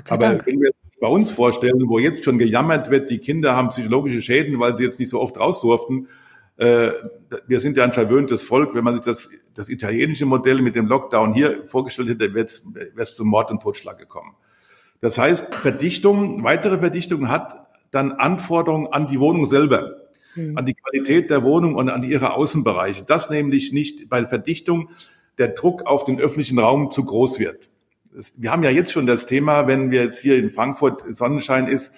[0.09, 0.45] Aber Dank.
[0.45, 4.21] wenn wir uns bei uns vorstellen, wo jetzt schon gejammert wird, die Kinder haben psychologische
[4.21, 6.07] Schäden, weil sie jetzt nicht so oft raus durften,
[6.57, 8.73] wir sind ja ein verwöhntes Volk.
[8.73, 12.47] Wenn man sich das, das italienische Modell mit dem Lockdown hier vorgestellt hätte, wäre
[12.95, 14.35] es zum Mord und Totschlag gekommen.
[15.01, 20.01] Das heißt, Verdichtung, weitere Verdichtung hat dann Anforderungen an die Wohnung selber,
[20.35, 20.57] mhm.
[20.57, 23.03] an die Qualität der Wohnung und an ihre Außenbereiche.
[23.03, 24.89] Das nämlich nicht bei Verdichtung
[25.37, 27.69] der Druck auf den öffentlichen Raum zu groß wird.
[28.35, 31.91] Wir haben ja jetzt schon das Thema, wenn wir jetzt hier in Frankfurt Sonnenschein ist,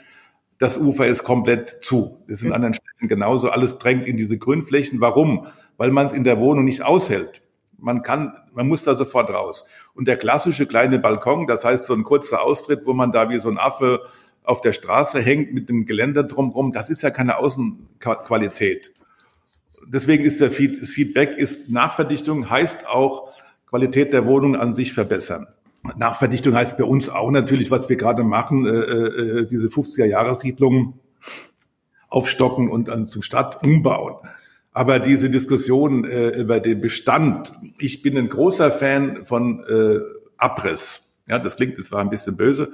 [0.59, 2.21] das Ufer ist komplett zu.
[2.27, 3.49] Das ist in anderen Städten genauso.
[3.49, 5.01] Alles drängt in diese Grünflächen.
[5.01, 5.47] Warum?
[5.77, 7.41] Weil man es in der Wohnung nicht aushält.
[7.77, 9.63] Man kann, man muss da sofort raus.
[9.93, 13.39] Und der klassische kleine Balkon, das heißt so ein kurzer Austritt, wo man da wie
[13.39, 14.01] so ein Affe
[14.43, 18.93] auf der Straße hängt mit dem Geländer drumherum, das ist ja keine Außenqualität.
[19.87, 23.31] Deswegen ist der Feedback, ist Nachverdichtung heißt auch
[23.67, 25.47] Qualität der Wohnung an sich verbessern.
[25.97, 30.93] Nachverdichtung heißt bei uns auch natürlich, was wir gerade machen, äh, äh, diese 50er-Jahre-Siedlungen
[32.09, 34.15] aufstocken und dann zum Stadt umbauen.
[34.71, 39.99] Aber diese Diskussion äh, über den Bestand, ich bin ein großer Fan von äh,
[40.37, 41.03] Abriss.
[41.27, 42.71] Ja, das klingt, das war ein bisschen böse.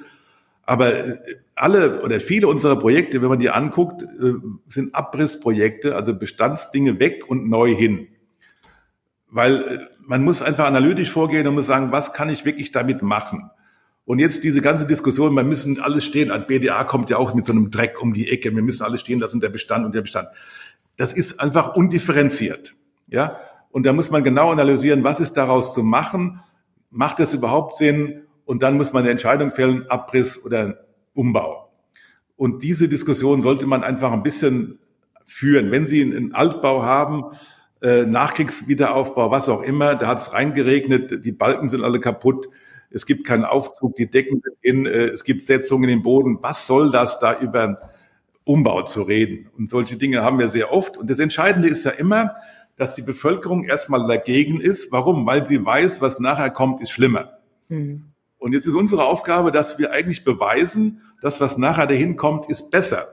[0.64, 1.18] Aber äh,
[1.56, 4.34] alle oder viele unserer Projekte, wenn man die anguckt, äh,
[4.68, 8.08] sind Abrissprojekte, also Bestandsdinge weg und neu hin.
[9.30, 13.02] Weil äh, man muss einfach analytisch vorgehen und muss sagen, was kann ich wirklich damit
[13.02, 13.50] machen?
[14.06, 17.46] Und jetzt diese ganze Diskussion, wir müssen alles stehen, als BDA kommt ja auch mit
[17.46, 20.02] so einem Dreck um die Ecke, wir müssen alles stehen lassen, der Bestand und der
[20.02, 20.28] Bestand.
[20.96, 22.76] Das ist einfach undifferenziert.
[23.08, 23.38] Ja?
[23.72, 26.42] Und da muss man genau analysieren, was ist daraus zu machen?
[26.92, 28.26] Macht es überhaupt Sinn?
[28.46, 31.72] und dann muss man eine Entscheidung fällen, Abriss oder Umbau.
[32.38, 34.80] Und diese Diskussion sollte man einfach ein bisschen
[35.26, 35.72] führen.
[35.72, 37.26] Wenn Sie einen Altbau haben,
[37.86, 42.50] äh, Nachkriegswiederaufbau, was auch immer, da hat es reingeregnet, die Balken sind alle kaputt,
[42.90, 46.40] es gibt keinen Aufzug, die Decken sind in, äh, es gibt Setzungen im Boden.
[46.42, 47.78] Was soll das da über
[48.44, 49.50] Umbau zu reden?
[49.56, 50.98] Und solche Dinge haben wir sehr oft.
[50.98, 52.34] Und das Entscheidende ist ja immer,
[52.76, 54.92] dass die Bevölkerung erstmal dagegen ist.
[54.92, 55.28] Warum?
[55.28, 57.38] Weil sie weiß, was nachher kommt, ist schlimmer.
[57.70, 58.06] Mhm.
[58.40, 62.72] Und jetzt ist unsere Aufgabe, dass wir eigentlich beweisen, dass was nachher dahin kommt, ist
[62.72, 63.10] besser.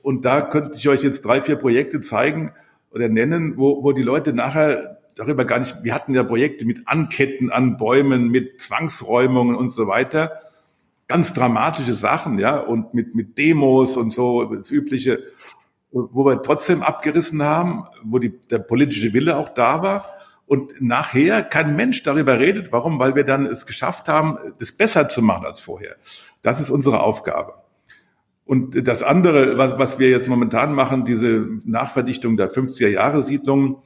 [0.00, 2.52] Und da könnte ich euch jetzt drei, vier Projekte zeigen
[2.90, 6.86] oder nennen, wo, wo die Leute nachher darüber gar nicht, wir hatten ja Projekte mit
[6.86, 10.40] Anketten an Bäumen, mit Zwangsräumungen und so weiter.
[11.08, 15.22] Ganz dramatische Sachen, ja, und mit, mit Demos und so, das übliche,
[15.90, 20.06] wo wir trotzdem abgerissen haben, wo die, der politische Wille auch da war.
[20.46, 22.72] Und nachher kein Mensch darüber redet.
[22.72, 22.98] Warum?
[22.98, 25.96] Weil wir dann es geschafft haben, das besser zu machen als vorher.
[26.40, 27.54] Das ist unsere Aufgabe.
[28.48, 33.76] Und das andere, was, was wir jetzt momentan machen, diese Nachverdichtung der 50er Jahre Siedlungen,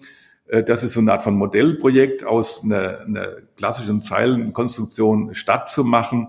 [0.46, 5.82] äh, das ist so eine Art von Modellprojekt aus einer, einer klassischen Zeilenkonstruktion Stadt zu
[5.82, 6.28] machen,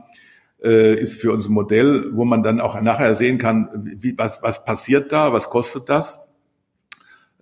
[0.63, 3.69] äh, ist für uns ein Modell, wo man dann auch nachher sehen kann,
[3.99, 6.17] wie, was, was passiert da, was kostet das,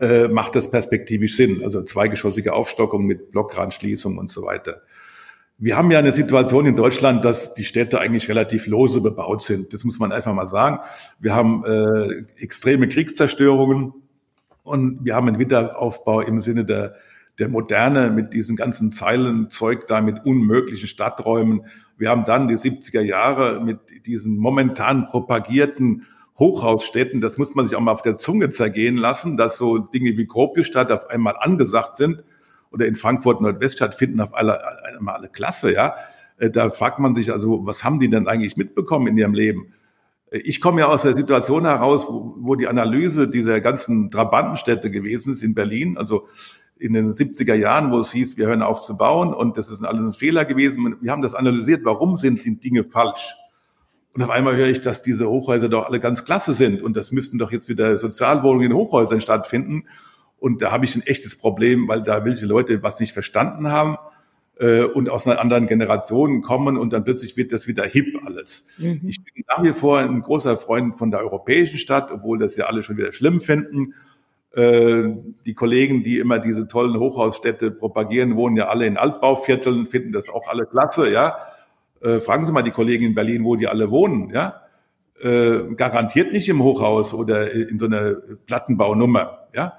[0.01, 4.81] äh, macht das perspektivisch Sinn, also zweigeschossige Aufstockung mit Blockrandschließung und so weiter.
[5.63, 9.75] Wir haben ja eine Situation in Deutschland, dass die Städte eigentlich relativ lose bebaut sind.
[9.75, 10.79] Das muss man einfach mal sagen.
[11.19, 13.93] Wir haben äh, extreme Kriegszerstörungen.
[14.63, 16.95] Und wir haben einen Wiederaufbau im Sinne der,
[17.37, 21.67] der Moderne mit diesen ganzen Zeilenzeug da, mit unmöglichen Stadträumen.
[21.95, 26.07] Wir haben dann die 70er Jahre mit diesen momentan propagierten
[26.39, 27.21] Hochhausstädten.
[27.21, 30.25] Das muss man sich auch mal auf der Zunge zergehen lassen, dass so Dinge wie
[30.25, 32.23] Gropiusstadt auf einmal angesagt sind
[32.71, 34.59] oder in Frankfurt Nordweststadt finden auf alle,
[34.95, 35.95] einmal alle Klasse, ja.
[36.37, 39.73] Äh, da fragt man sich also, was haben die denn eigentlich mitbekommen in ihrem Leben?
[40.31, 45.33] Ich komme ja aus der Situation heraus, wo, wo die Analyse dieser ganzen Trabantenstädte gewesen
[45.33, 46.27] ist in Berlin, also
[46.81, 49.83] in den 70er Jahren, wo es hieß, wir hören auf zu bauen und das ist
[49.83, 50.95] alles ein Fehler gewesen.
[50.99, 53.35] Wir haben das analysiert, warum sind die Dinge falsch?
[54.13, 57.11] Und auf einmal höre ich, dass diese Hochhäuser doch alle ganz klasse sind und das
[57.11, 59.83] müssten doch jetzt wieder Sozialwohnungen in Hochhäusern stattfinden.
[60.41, 63.97] Und da habe ich ein echtes Problem, weil da welche Leute was nicht verstanden haben
[64.59, 68.65] äh, und aus einer anderen Generation kommen und dann plötzlich wird das wieder hip alles.
[68.79, 69.01] Mhm.
[69.07, 72.65] Ich bin nach wie vor ein großer Freund von der europäischen Stadt, obwohl das ja
[72.65, 73.93] alle schon wieder schlimm finden.
[74.53, 75.09] Äh,
[75.45, 80.27] die Kollegen, die immer diese tollen Hochhausstädte propagieren, wohnen ja alle in Altbauvierteln, finden das
[80.27, 81.37] auch alle klasse, ja.
[82.01, 84.61] Äh, fragen Sie mal die Kollegen in Berlin, wo die alle wohnen, ja.
[85.21, 88.15] Äh, garantiert nicht im Hochhaus oder in so einer
[88.47, 89.73] Plattenbaunummer, ja.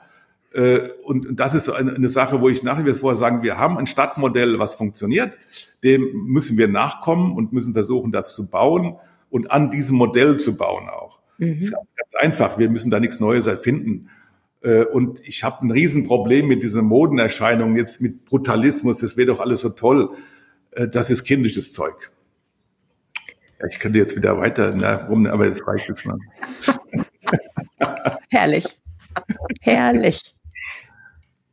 [0.55, 3.87] Äh, und das ist eine Sache, wo ich nach wie vor sagen, wir haben ein
[3.87, 5.37] Stadtmodell, was funktioniert.
[5.83, 8.97] Dem müssen wir nachkommen und müssen versuchen, das zu bauen
[9.31, 11.21] und an diesem Modell zu bauen auch.
[11.39, 11.57] Mhm.
[11.57, 12.59] Das ist ganz einfach.
[12.59, 14.09] Wir müssen da nichts Neues erfinden.
[14.63, 18.99] Äh, und ich habe ein Riesenproblem mit dieser Modenerscheinung jetzt mit Brutalismus.
[18.99, 20.11] Das wäre doch alles so toll.
[20.73, 22.13] Äh, das ist kindisches Zeug.
[23.71, 26.19] Ich könnte jetzt wieder weiter, na, rum, aber jetzt reicht es mal.
[28.31, 28.67] Herrlich.
[29.61, 30.32] Herrlich.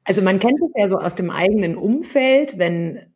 [0.10, 3.14] Also man kennt es ja so aus dem eigenen Umfeld, wenn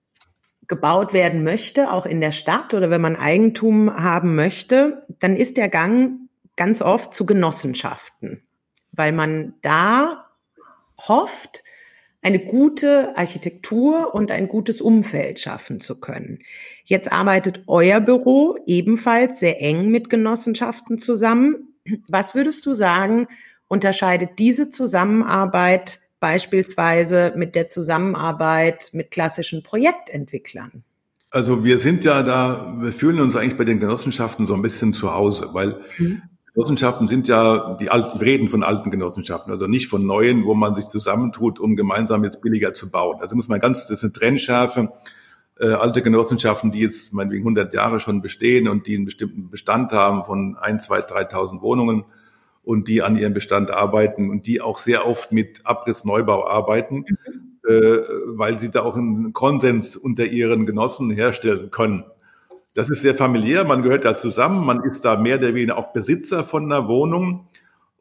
[0.68, 5.58] gebaut werden möchte, auch in der Stadt oder wenn man Eigentum haben möchte, dann ist
[5.58, 8.44] der Gang ganz oft zu Genossenschaften,
[8.92, 10.28] weil man da
[11.00, 11.64] hofft,
[12.22, 16.44] eine gute Architektur und ein gutes Umfeld schaffen zu können.
[16.86, 21.74] Jetzt arbeitet euer Büro ebenfalls sehr eng mit Genossenschaften zusammen.
[22.08, 23.28] Was würdest du sagen,
[23.68, 30.86] unterscheidet diese Zusammenarbeit beispielsweise mit der Zusammenarbeit mit klassischen Projektentwicklern?
[31.32, 34.94] Also wir sind ja da, wir fühlen uns eigentlich bei den Genossenschaften so ein bisschen
[34.94, 36.22] zu Hause, weil mhm.
[36.54, 40.54] Genossenschaften sind ja die alten, wir reden von alten Genossenschaften, also nicht von neuen, wo
[40.54, 43.20] man sich zusammentut, um gemeinsam jetzt billiger zu bauen.
[43.20, 44.94] Also muss man ganz, das ist eine Trennschärfe.
[45.60, 49.92] Äh, alte Genossenschaften, die jetzt meinetwegen 100 Jahre schon bestehen und die einen bestimmten Bestand
[49.92, 52.04] haben von ein, zwei, 3.000 Wohnungen,
[52.64, 57.60] und die an ihrem Bestand arbeiten und die auch sehr oft mit Abrissneubau arbeiten, mhm.
[57.68, 62.06] äh, weil sie da auch einen Konsens unter ihren Genossen herstellen können.
[62.74, 65.94] Das ist sehr familiär, man gehört da zusammen, man ist da mehr oder weniger auch
[65.94, 67.48] Besitzer von einer Wohnung.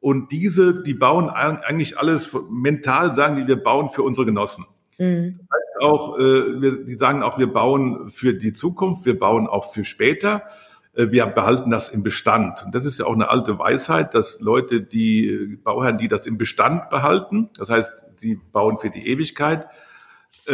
[0.00, 4.64] Und diese, die bauen eigentlich alles mental, sagen die, wir bauen für unsere Genossen.
[4.98, 5.38] Mhm.
[5.38, 9.46] Das heißt auch, äh, wir, die sagen auch, wir bauen für die Zukunft, wir bauen
[9.46, 10.42] auch für später.
[10.94, 12.64] Äh, wir behalten das im Bestand.
[12.64, 16.26] Und das ist ja auch eine alte Weisheit, dass Leute, die äh, Bauherren, die das
[16.26, 19.66] im Bestand behalten, das heißt, sie bauen für die Ewigkeit,
[20.46, 20.52] äh,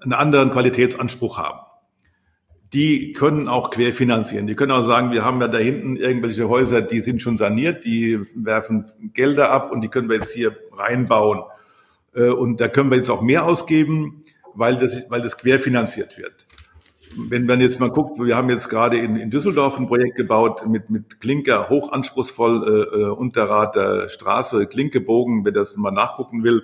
[0.00, 1.60] einen anderen Qualitätsanspruch haben.
[2.72, 4.48] die können auch querfinanzieren.
[4.48, 7.84] Die können auch sagen, wir haben ja da hinten irgendwelche Häuser, die sind schon saniert,
[7.84, 11.44] die werfen Gelder ab und die können wir jetzt hier reinbauen.
[12.14, 16.48] Und da können wir jetzt auch mehr ausgeben, weil das, weil das querfinanziert wird.
[17.16, 20.66] Wenn man jetzt mal guckt, wir haben jetzt gerade in, in Düsseldorf ein Projekt gebaut
[20.66, 26.62] mit, mit Klinker, hochanspruchsvoll, äh, äh Unterrad der Straße, Klinkebogen, wer das mal nachgucken will,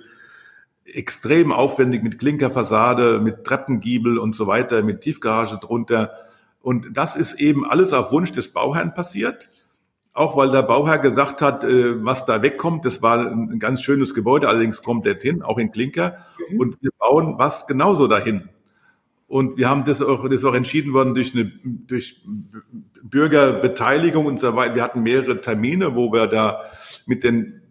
[0.85, 6.11] extrem aufwendig mit Klinkerfassade, mit Treppengiebel und so weiter, mit Tiefgarage drunter.
[6.61, 9.49] Und das ist eben alles auf Wunsch des Bauherrn passiert.
[10.13, 14.13] Auch weil der Bauherr gesagt hat, äh, was da wegkommt, das war ein ganz schönes
[14.13, 16.17] Gebäude, allerdings komplett hin, auch in Klinker.
[16.49, 16.59] Mhm.
[16.59, 18.49] Und wir bauen was genauso dahin.
[19.31, 22.21] Und wir haben das auch, das ist auch entschieden worden durch eine, durch
[23.01, 24.75] Bürgerbeteiligung und so weiter.
[24.75, 26.63] Wir hatten mehrere Termine, wo wir da
[27.05, 27.61] mit den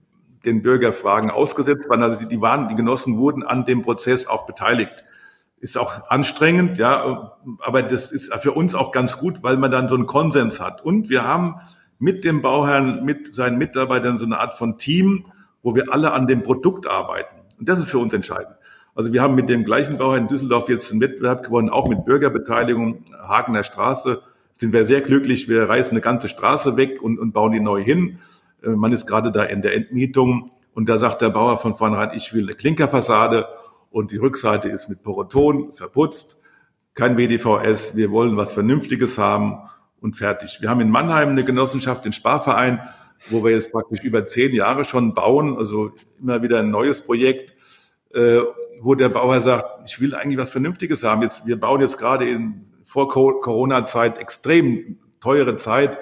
[0.45, 2.03] den Bürgerfragen ausgesetzt waren.
[2.03, 5.05] Also die, die waren, die Genossen wurden an dem Prozess auch beteiligt.
[5.61, 9.89] Ist auch anstrengend, ja, aber das ist für uns auch ganz gut, weil man dann
[9.89, 10.83] so einen Konsens hat.
[10.83, 11.57] Und wir haben
[11.99, 15.25] mit dem Bauherrn, mit seinen Mitarbeitern so eine Art von Team,
[15.63, 17.37] wo wir alle an dem Produkt arbeiten.
[17.59, 18.57] Und das ist für uns entscheidend.
[19.01, 22.05] Also wir haben mit dem gleichen Bauherrn in Düsseldorf jetzt einen Wettbewerb gewonnen, auch mit
[22.05, 24.21] Bürgerbeteiligung, Hagener Straße.
[24.59, 25.49] Sind wir sehr glücklich.
[25.49, 28.19] Wir reißen eine ganze Straße weg und, und bauen die neu hin.
[28.63, 32.11] Äh, man ist gerade da in der Entmietung und da sagt der Bauer von vornherein,
[32.15, 33.47] ich will eine Klinkerfassade
[33.89, 36.37] und die Rückseite ist mit Poroton verputzt,
[36.93, 39.61] kein WDVS, wir wollen was Vernünftiges haben
[40.03, 40.59] und fertig.
[40.61, 42.81] Wir haben in Mannheim eine Genossenschaft, den Sparverein,
[43.31, 47.55] wo wir jetzt praktisch über zehn Jahre schon bauen, also immer wieder ein neues Projekt,
[48.15, 48.41] äh,
[48.81, 51.23] wo der Bauer sagt, ich will eigentlich was Vernünftiges haben.
[51.23, 55.99] Jetzt, wir bauen jetzt gerade in vor Corona-Zeit extrem teure Zeit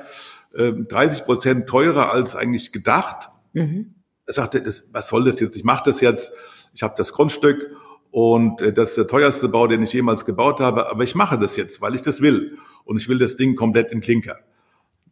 [0.55, 3.31] 30 ähm, Prozent teurer als eigentlich gedacht.
[3.53, 3.95] Mhm.
[4.27, 5.57] Er sagte, das, was soll das jetzt?
[5.57, 6.33] Ich mache das jetzt.
[6.75, 7.71] Ich habe das Grundstück
[8.11, 10.89] und äh, das ist der teuerste Bau, den ich jemals gebaut habe.
[10.89, 12.59] Aber ich mache das jetzt, weil ich das will.
[12.85, 14.39] Und ich will das Ding komplett in Klinker.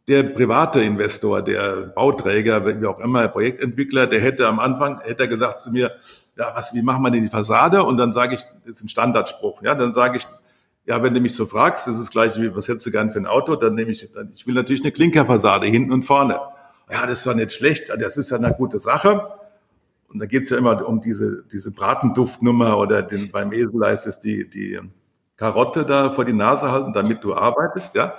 [0.09, 5.28] Der private Investor, der Bauträger, wie auch immer, Projektentwickler, der hätte am Anfang, hätte er
[5.28, 5.96] gesagt zu mir,
[6.36, 7.82] ja, was, wie machen wir denn die Fassade?
[7.82, 10.26] Und dann sage ich, das ist ein Standardspruch, ja, dann sage ich,
[10.86, 13.18] ja, wenn du mich so fragst, das ist gleich wie, was hättest du gern für
[13.18, 16.38] ein Auto, dann nehme ich, dann, ich will natürlich eine Klinkerfassade hinten und vorne.
[16.90, 19.24] Ja, das ist doch nicht schlecht, das ist ja eine gute Sache.
[20.09, 24.20] Und da geht's ja immer um diese, diese Bratenduftnummer oder den, beim Esel heißt es
[24.20, 24.80] die, die
[25.36, 28.14] Karotte da vor die Nase halten, damit du arbeitest, ja.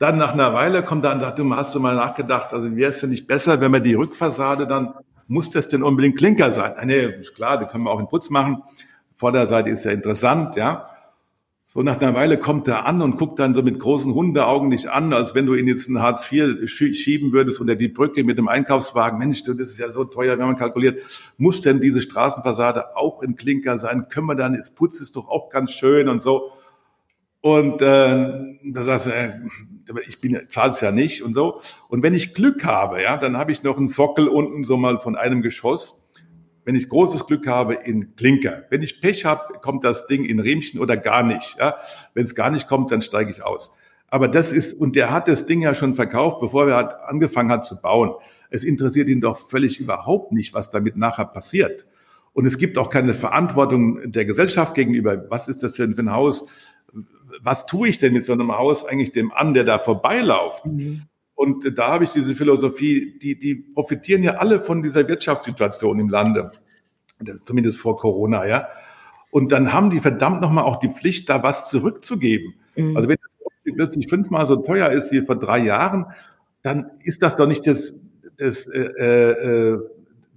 [0.00, 3.00] Dann nach einer Weile kommt dann, sagt du, hast du mal nachgedacht, also wäre es
[3.00, 4.94] denn nicht besser, wenn man die Rückfassade dann,
[5.26, 6.72] muss das denn unbedingt Klinker sein?
[6.74, 8.62] Ah, nee, klar, da können wir auch in Putz machen.
[9.14, 10.88] Vorderseite ist ja interessant, ja.
[11.66, 14.90] So nach einer Weile kommt er an und guckt dann so mit großen Hundeaugen dich
[14.90, 18.38] an, als wenn du ihn jetzt in Hartz IV schieben würdest unter die Brücke mit
[18.38, 19.18] dem Einkaufswagen.
[19.18, 21.02] Mensch, das ist ja so teuer, wenn man kalkuliert.
[21.36, 24.08] Muss denn diese Straßenfassade auch in Klinker sein?
[24.08, 26.52] Können wir dann, das Putz ist doch auch ganz schön und so.
[27.42, 29.32] Und äh, da sagst du, äh,
[30.06, 31.60] ich bin zahle es ja nicht und so.
[31.88, 34.98] Und wenn ich Glück habe, ja, dann habe ich noch einen Sockel unten so mal
[34.98, 36.00] von einem Geschoss
[36.64, 38.64] wenn ich großes Glück habe, in Klinker.
[38.70, 41.56] Wenn ich Pech habe, kommt das Ding in Riemchen oder gar nicht.
[41.58, 41.78] Ja?
[42.14, 43.72] Wenn es gar nicht kommt, dann steige ich aus.
[44.08, 47.50] Aber das ist, und der hat das Ding ja schon verkauft, bevor er hat, angefangen
[47.50, 48.12] hat zu bauen.
[48.50, 51.86] Es interessiert ihn doch völlig überhaupt nicht, was damit nachher passiert.
[52.32, 55.24] Und es gibt auch keine Verantwortung der Gesellschaft gegenüber.
[55.30, 56.44] Was ist das ein, für ein Haus?
[57.42, 60.66] Was tue ich denn mit so einem Haus eigentlich dem an, der da vorbeilauft?
[60.66, 61.02] Mhm.
[61.34, 66.10] Und da habe ich diese Philosophie, die, die profitieren ja alle von dieser Wirtschaftssituation im
[66.10, 66.50] Lande,
[67.46, 68.68] zumindest vor Corona, ja.
[69.30, 72.54] Und dann haben die verdammt nochmal auch die Pflicht, da was zurückzugeben.
[72.76, 72.96] Mhm.
[72.96, 76.06] Also wenn das plötzlich fünfmal so teuer ist wie vor drei Jahren,
[76.62, 77.94] dann ist das doch nicht das,
[78.36, 79.78] das äh, äh,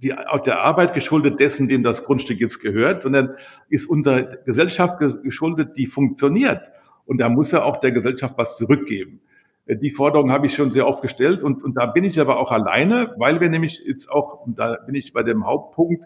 [0.02, 0.14] die,
[0.46, 3.34] der Arbeit geschuldet dessen, dem das Grundstück jetzt gehört, sondern
[3.68, 6.70] ist unsere Gesellschaft geschuldet, die funktioniert.
[7.06, 9.20] Und da muss er auch der Gesellschaft was zurückgeben.
[9.66, 12.52] Die Forderung habe ich schon sehr oft gestellt und, und da bin ich aber auch
[12.52, 16.04] alleine, weil wir nämlich jetzt auch, da bin ich bei dem Hauptpunkt,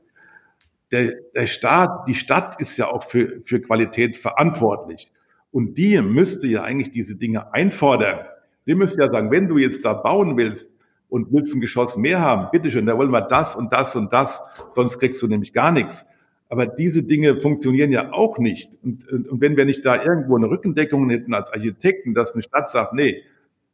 [0.92, 5.10] der, der Staat, die Stadt ist ja auch für, für Qualität verantwortlich.
[5.50, 8.20] Und die müsste ja eigentlich diese Dinge einfordern.
[8.66, 10.70] Die müsste ja sagen, wenn du jetzt da bauen willst
[11.08, 14.42] und willst ein Geschoss mehr haben, bitteschön, da wollen wir das und das und das,
[14.72, 16.04] sonst kriegst du nämlich gar nichts.
[16.48, 18.78] Aber diese Dinge funktionieren ja auch nicht.
[18.82, 22.42] Und, und, und wenn wir nicht da irgendwo eine Rückendeckung hätten als Architekten, dass eine
[22.42, 23.22] Stadt sagt, nee,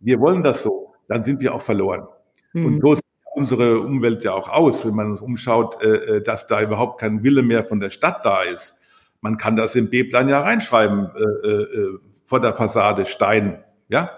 [0.01, 2.07] wir wollen das so, dann sind wir auch verloren.
[2.53, 2.67] Mhm.
[2.67, 3.05] Und so sieht
[3.35, 7.23] unsere Umwelt ja auch aus, wenn man uns umschaut, äh, äh, dass da überhaupt kein
[7.23, 8.75] Wille mehr von der Stadt da ist.
[9.21, 14.11] Man kann das im B-Plan ja reinschreiben, äh, äh, vor der Fassade Stein, ja.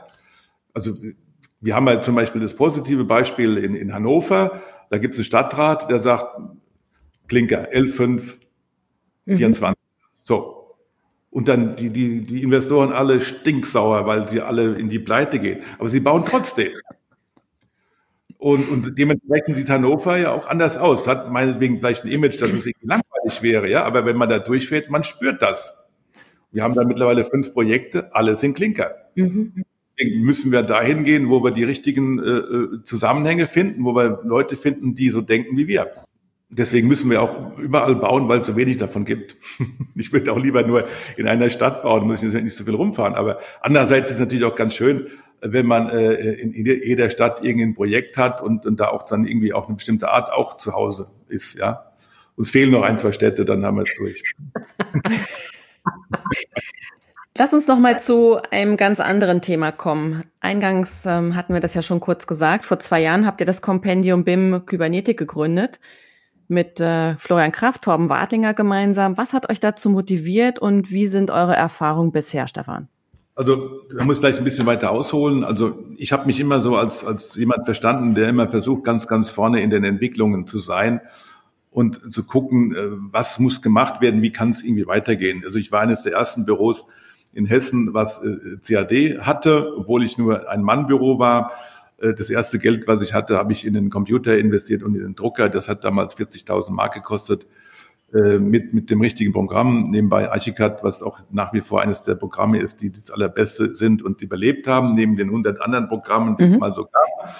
[0.72, 0.94] Also
[1.60, 4.62] wir haben halt zum Beispiel das positive Beispiel in, in Hannover.
[4.90, 6.36] Da gibt es einen Stadtrat, der sagt,
[7.28, 8.38] Klinker L5
[9.26, 9.70] 24.
[9.70, 9.74] Mhm.
[10.24, 10.74] So.
[11.30, 15.60] Und dann die, die, die Investoren alle stinksauer, weil sie alle in die Pleite gehen.
[15.78, 16.72] Aber sie bauen trotzdem.
[18.38, 21.06] Und, und dementsprechend sieht Hannover ja auch anders aus.
[21.06, 23.84] Hat meinetwegen vielleicht ein Image, dass es irgendwie langweilig wäre, ja.
[23.84, 25.74] Aber wenn man da durchfährt, man spürt das.
[26.52, 28.94] Wir haben da mittlerweile fünf Projekte, alle sind Klinker.
[29.14, 29.64] Mhm.
[30.20, 34.56] Müssen wir dahin gehen, wo wir die richtigen äh, äh, Zusammenhänge finden, wo wir Leute
[34.56, 35.90] finden, die so denken wie wir.
[36.48, 39.36] Deswegen müssen wir auch überall bauen, weil es so wenig davon gibt.
[39.98, 40.84] Ich würde auch lieber nur
[41.16, 43.14] in einer Stadt bauen, muss ich nicht so viel rumfahren.
[43.14, 45.06] Aber andererseits ist es natürlich auch ganz schön,
[45.40, 49.68] wenn man äh, in jeder Stadt irgendein Projekt hat und, da auch dann irgendwie auch
[49.68, 51.92] eine bestimmte Art auch zu Hause ist, ja.
[52.36, 54.22] Uns fehlen noch ein, zwei Städte, dann haben wir es durch.
[57.38, 60.24] Lass uns noch mal zu einem ganz anderen Thema kommen.
[60.40, 62.66] Eingangs ähm, hatten wir das ja schon kurz gesagt.
[62.66, 65.80] Vor zwei Jahren habt ihr das Kompendium BIM Kybernetik gegründet
[66.48, 69.16] mit äh, Florian Kraft, Torben Wartlinger gemeinsam.
[69.16, 72.88] Was hat euch dazu motiviert und wie sind eure Erfahrungen bisher, Stefan?
[73.34, 75.44] Also man muss gleich ein bisschen weiter ausholen.
[75.44, 79.28] Also ich habe mich immer so als, als jemand verstanden, der immer versucht, ganz, ganz
[79.28, 81.02] vorne in den Entwicklungen zu sein
[81.70, 85.42] und zu gucken, äh, was muss gemacht werden, wie kann es irgendwie weitergehen.
[85.44, 86.86] Also ich war eines der ersten Büros
[87.34, 91.52] in Hessen, was äh, CAD hatte, obwohl ich nur ein Mannbüro war.
[91.98, 95.02] Äh, das erste Geld, was ich hatte, habe ich in den Computer investiert und in
[95.02, 95.48] den Drucker.
[95.48, 97.46] Das hat damals 40.000 Mark gekostet
[98.12, 99.90] mit, mit dem richtigen Programm.
[99.90, 104.00] Nebenbei Archicad, was auch nach wie vor eines der Programme ist, die das allerbeste sind
[104.00, 106.52] und überlebt haben, neben den 100 anderen Programmen, die mhm.
[106.52, 107.34] es mal so gab.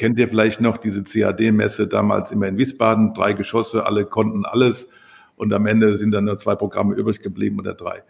[0.00, 3.12] Kennt ihr vielleicht noch diese CAD-Messe damals immer in Wiesbaden?
[3.12, 4.88] Drei Geschosse, alle konnten alles.
[5.36, 8.02] Und am Ende sind dann nur zwei Programme übrig geblieben oder drei.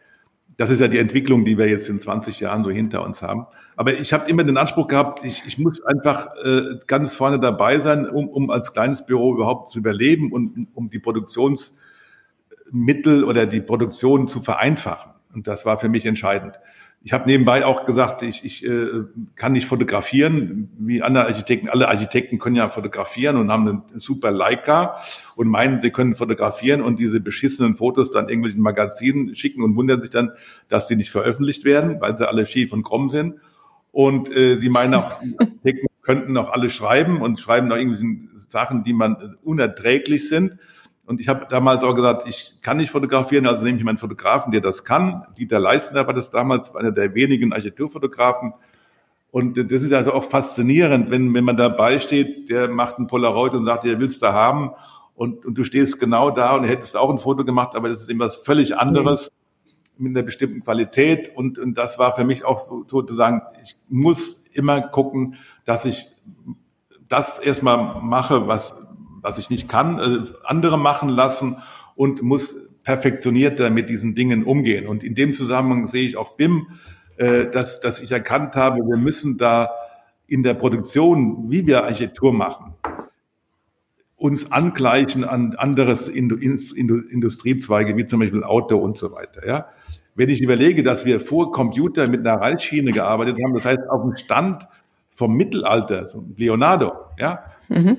[0.56, 3.46] Das ist ja die Entwicklung, die wir jetzt in 20 Jahren so hinter uns haben.
[3.80, 7.78] Aber ich habe immer den Anspruch gehabt, ich, ich muss einfach äh, ganz vorne dabei
[7.78, 13.62] sein, um, um als kleines Büro überhaupt zu überleben und um die Produktionsmittel oder die
[13.62, 15.12] Produktion zu vereinfachen.
[15.32, 16.60] Und das war für mich entscheidend.
[17.02, 18.86] Ich habe nebenbei auch gesagt, ich, ich äh,
[19.36, 21.70] kann nicht fotografieren, wie andere Architekten.
[21.70, 24.96] Alle Architekten können ja fotografieren und haben einen super Leica
[25.36, 30.02] und meinen, sie können fotografieren und diese beschissenen Fotos dann irgendwelchen Magazinen schicken und wundern
[30.02, 30.32] sich dann,
[30.68, 33.36] dass sie nicht veröffentlicht werden, weil sie alle schief und krumm sind.
[33.92, 35.20] Und äh, die meinen auch,
[35.64, 40.58] die könnten auch alle schreiben und schreiben noch irgendwelche Sachen, die man unerträglich sind.
[41.06, 44.52] Und ich habe damals auch gesagt, ich kann nicht fotografieren, also nehme ich meinen Fotografen,
[44.52, 45.24] der das kann.
[45.36, 48.54] Dieter Leistner war das damals, einer der wenigen Architekturfotografen.
[49.32, 53.54] Und das ist also auch faszinierend, wenn, wenn man dabei steht, der macht ein Polaroid
[53.54, 54.70] und sagt, er willst du haben.
[55.14, 58.08] Und, und du stehst genau da und hättest auch ein Foto gemacht, aber das ist
[58.08, 59.39] eben was völlig anderes mhm.
[60.00, 61.30] Mit einer bestimmten Qualität.
[61.34, 66.06] Und, und das war für mich auch so, sozusagen, ich muss immer gucken, dass ich
[67.08, 68.74] das erstmal mache, was
[69.22, 71.56] was ich nicht kann, äh, andere machen lassen
[71.94, 74.86] und muss perfektionierter mit diesen Dingen umgehen.
[74.86, 76.66] Und in dem Zusammenhang sehe ich auch BIM,
[77.16, 79.70] äh, dass, dass ich erkannt habe, wir müssen da
[80.26, 82.74] in der Produktion, wie wir Architektur machen,
[84.16, 89.46] uns angleichen an anderes Industriezweige, wie zum Beispiel Auto und so weiter.
[89.46, 89.68] Ja?
[90.20, 94.02] Wenn ich überlege, dass wir vor Computer mit einer Reisschiene gearbeitet haben, das heißt auf
[94.02, 94.68] dem Stand
[95.10, 97.96] vom Mittelalter, Leonardo, ja, mhm.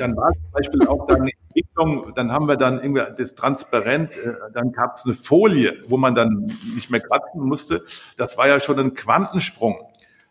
[0.00, 4.10] Dann war zum Beispiel auch dann eine Entwicklung, dann haben wir dann irgendwie das transparent,
[4.10, 7.84] äh, dann gab es eine Folie, wo man dann nicht mehr kratzen musste.
[8.16, 9.78] Das war ja schon ein Quantensprung.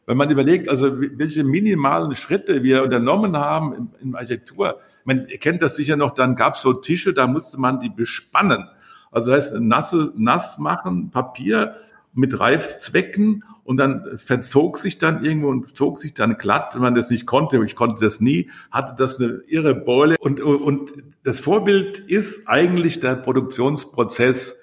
[0.05, 5.61] Wenn man überlegt, also welche minimalen Schritte wir unternommen haben in, in Architektur, man kennt
[5.61, 8.67] das sicher noch, dann gab es so Tische, da musste man die bespannen.
[9.14, 11.76] Also das heißt, nasse, nass machen, Papier
[12.14, 16.95] mit Reifzwecken und dann verzog sich dann irgendwo und zog sich dann glatt, wenn man
[16.95, 20.91] das nicht konnte, ich konnte das nie, hatte das eine irre Beule und, und
[21.24, 24.57] das Vorbild ist eigentlich der Produktionsprozess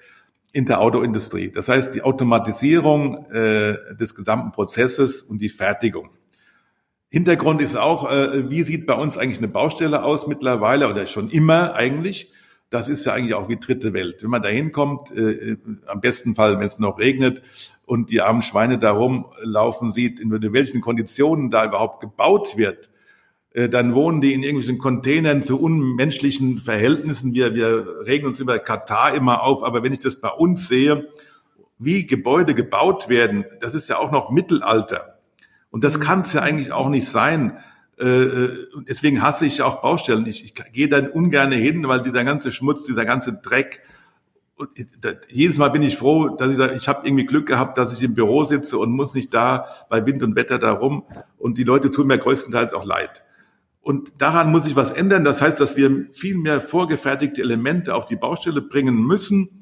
[0.53, 1.49] in der Autoindustrie.
[1.49, 6.09] Das heißt, die Automatisierung äh, des gesamten Prozesses und die Fertigung.
[7.09, 11.29] Hintergrund ist auch, äh, wie sieht bei uns eigentlich eine Baustelle aus mittlerweile oder schon
[11.29, 12.31] immer eigentlich?
[12.71, 14.23] Das ist ja eigentlich auch wie dritte Welt.
[14.23, 17.43] Wenn man da hinkommt, äh, am besten Fall, wenn es noch regnet,
[17.85, 22.89] und die armen Schweine da rumlaufen sieht, in welchen Konditionen da überhaupt gebaut wird,
[23.53, 27.33] äh, dann wohnen die in irgendwelchen Containern zu unmenschlichen Verhältnissen.
[27.33, 31.09] Wir, wir regen uns über Katar immer auf, aber wenn ich das bei uns sehe,
[31.77, 35.19] wie Gebäude gebaut werden, das ist ja auch noch Mittelalter.
[35.71, 36.03] Und das mhm.
[36.03, 37.57] kann es ja eigentlich auch nicht sein.
[38.01, 40.25] Äh, äh, deswegen hasse ich auch Baustellen.
[40.25, 43.83] Ich, ich gehe dann ungern hin, weil dieser ganze Schmutz, dieser ganze Dreck,
[45.27, 48.03] jedes Mal bin ich froh, dass ich sage, ich habe irgendwie Glück gehabt, dass ich
[48.03, 51.03] im Büro sitze und muss nicht da bei Wind und Wetter da rum.
[51.37, 53.23] Und die Leute tun mir größtenteils auch leid.
[53.81, 55.23] Und daran muss ich was ändern.
[55.23, 59.61] Das heißt, dass wir viel mehr vorgefertigte Elemente auf die Baustelle bringen müssen,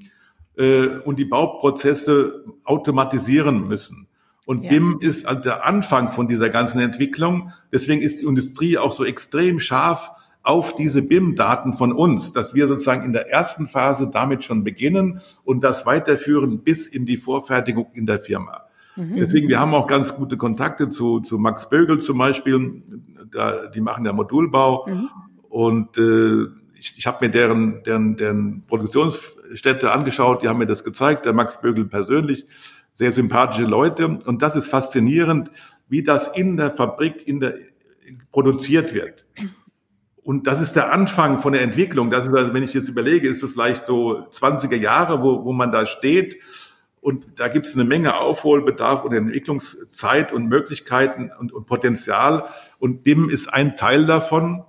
[0.60, 4.08] äh, und die Bauprozesse automatisieren müssen.
[4.50, 4.72] Und ja.
[4.72, 7.52] BIM ist halt der Anfang von dieser ganzen Entwicklung.
[7.72, 10.10] Deswegen ist die Industrie auch so extrem scharf
[10.42, 15.22] auf diese BIM-Daten von uns, dass wir sozusagen in der ersten Phase damit schon beginnen
[15.44, 18.64] und das weiterführen bis in die Vorfertigung in der Firma.
[18.96, 19.18] Mhm.
[19.18, 22.82] Deswegen, wir haben auch ganz gute Kontakte zu, zu Max Bögel zum Beispiel.
[23.30, 24.88] Da, die machen ja Modulbau.
[24.88, 25.10] Mhm.
[25.48, 30.84] Und äh, ich, ich habe mir deren, deren, deren Produktionsstätte angeschaut, die haben mir das
[30.84, 32.48] gezeigt, der Max Bögel persönlich
[33.00, 34.20] sehr sympathische Leute.
[34.26, 35.52] Und das ist faszinierend,
[35.88, 37.56] wie das in der Fabrik in der,
[38.34, 39.26] produziert wird.
[40.22, 42.10] Und das ist der Anfang von der Entwicklung.
[42.10, 45.54] Das ist, also, wenn ich jetzt überlege, ist es vielleicht so 20er Jahre, wo, wo
[45.54, 46.42] man da steht.
[47.00, 52.50] Und da gibt es eine Menge Aufholbedarf und Entwicklungszeit und Möglichkeiten und, und Potenzial.
[52.80, 54.66] Und BIM ist ein Teil davon,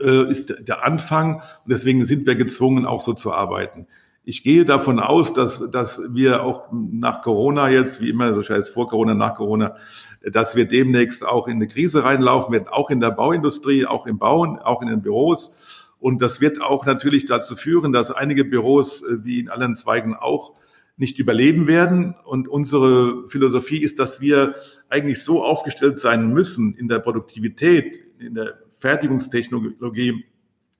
[0.00, 1.34] äh, ist der Anfang.
[1.34, 3.88] Und deswegen sind wir gezwungen, auch so zu arbeiten.
[4.24, 8.70] Ich gehe davon aus, dass, dass wir auch nach Corona jetzt, wie immer, so heißt
[8.70, 9.76] vor Corona, nach Corona,
[10.22, 14.18] dass wir demnächst auch in eine Krise reinlaufen werden, auch in der Bauindustrie, auch im
[14.18, 15.52] Bauen, auch in den Büros.
[15.98, 20.14] Und das wird auch natürlich dazu führen, dass einige Büros, äh, wie in allen Zweigen
[20.14, 20.54] auch,
[20.96, 22.14] nicht überleben werden.
[22.24, 24.54] Und unsere Philosophie ist, dass wir
[24.88, 30.24] eigentlich so aufgestellt sein müssen in der Produktivität, in der Fertigungstechnologie,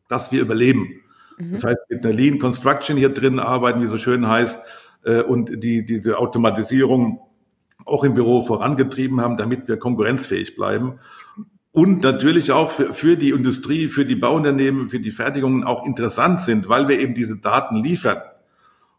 [0.08, 1.01] dass wir überleben.
[1.38, 1.52] Mhm.
[1.52, 4.58] Das heißt, mit einer Lean Construction hier drin arbeiten, wie so schön heißt,
[5.04, 7.20] äh, und die, diese Automatisierung
[7.84, 10.98] auch im Büro vorangetrieben haben, damit wir konkurrenzfähig bleiben.
[11.72, 16.42] Und natürlich auch für, für die Industrie, für die Bauunternehmen, für die Fertigungen auch interessant
[16.42, 18.18] sind, weil wir eben diese Daten liefern.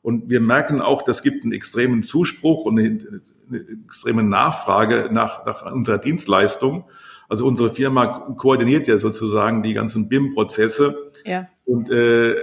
[0.01, 2.99] Und wir merken auch, das gibt einen extremen Zuspruch und eine,
[3.47, 6.85] eine extreme Nachfrage nach, nach unserer Dienstleistung.
[7.29, 11.11] Also unsere Firma koordiniert ja sozusagen die ganzen BIM-Prozesse.
[11.25, 11.47] Ja.
[11.65, 12.35] Und äh,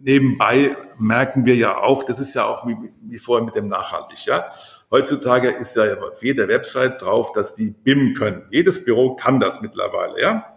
[0.00, 4.24] nebenbei merken wir ja auch, das ist ja auch wie, wie vorher mit dem Nachhaltig,
[4.26, 4.46] ja.
[4.90, 8.42] Heutzutage ist ja auf jeder Website drauf, dass die BIM können.
[8.50, 10.56] Jedes Büro kann das mittlerweile, ja.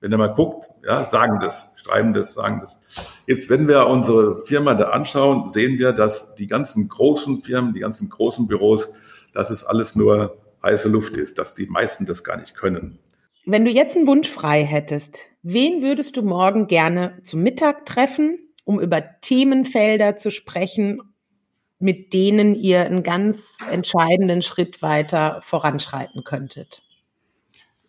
[0.00, 2.78] Wenn ihr mal guckt, ja, sagen das, schreiben das, sagen das.
[3.26, 7.80] Jetzt, wenn wir unsere Firma da anschauen, sehen wir, dass die ganzen großen Firmen, die
[7.80, 8.88] ganzen großen Büros,
[9.32, 12.98] dass es alles nur heiße Luft ist, dass die meisten das gar nicht können.
[13.44, 18.38] Wenn du jetzt einen Wunsch frei hättest, wen würdest du morgen gerne zum Mittag treffen,
[18.64, 21.00] um über Themenfelder zu sprechen,
[21.80, 26.82] mit denen ihr einen ganz entscheidenden Schritt weiter voranschreiten könntet?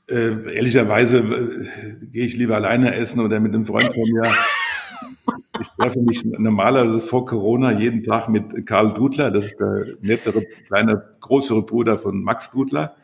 [0.10, 4.24] Äh, ehrlicherweise äh, gehe ich lieber alleine essen oder mit einem Freund von mir.
[5.60, 10.46] Ich treffe mich normalerweise vor Corona jeden Tag mit Karl Dudler, das ist der nettere,
[10.68, 12.96] kleine, größere Bruder von Max Dudler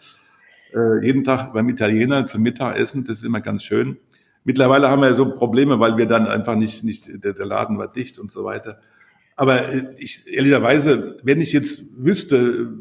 [0.73, 3.03] äh, jeden Tag beim Italiener zum Mittagessen.
[3.03, 3.97] Das ist immer ganz schön.
[4.43, 7.91] Mittlerweile haben wir so Probleme, weil wir dann einfach nicht, nicht der, der Laden war
[7.91, 8.80] dicht und so weiter.
[9.36, 12.73] Aber äh, ich, ehrlicherweise, wenn ich jetzt wüsste,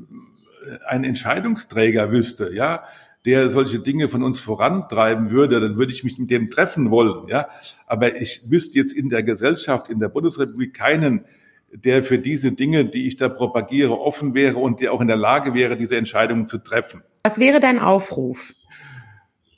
[0.64, 2.84] äh, ein Entscheidungsträger wüsste, ja,
[3.24, 7.28] der solche Dinge von uns vorantreiben würde, dann würde ich mich mit dem treffen wollen,
[7.28, 7.48] ja.
[7.86, 11.24] Aber ich wüsste jetzt in der Gesellschaft, in der Bundesrepublik keinen,
[11.72, 15.16] der für diese Dinge, die ich da propagiere, offen wäre und der auch in der
[15.16, 17.02] Lage wäre, diese Entscheidungen zu treffen.
[17.24, 18.54] Was wäre dein Aufruf?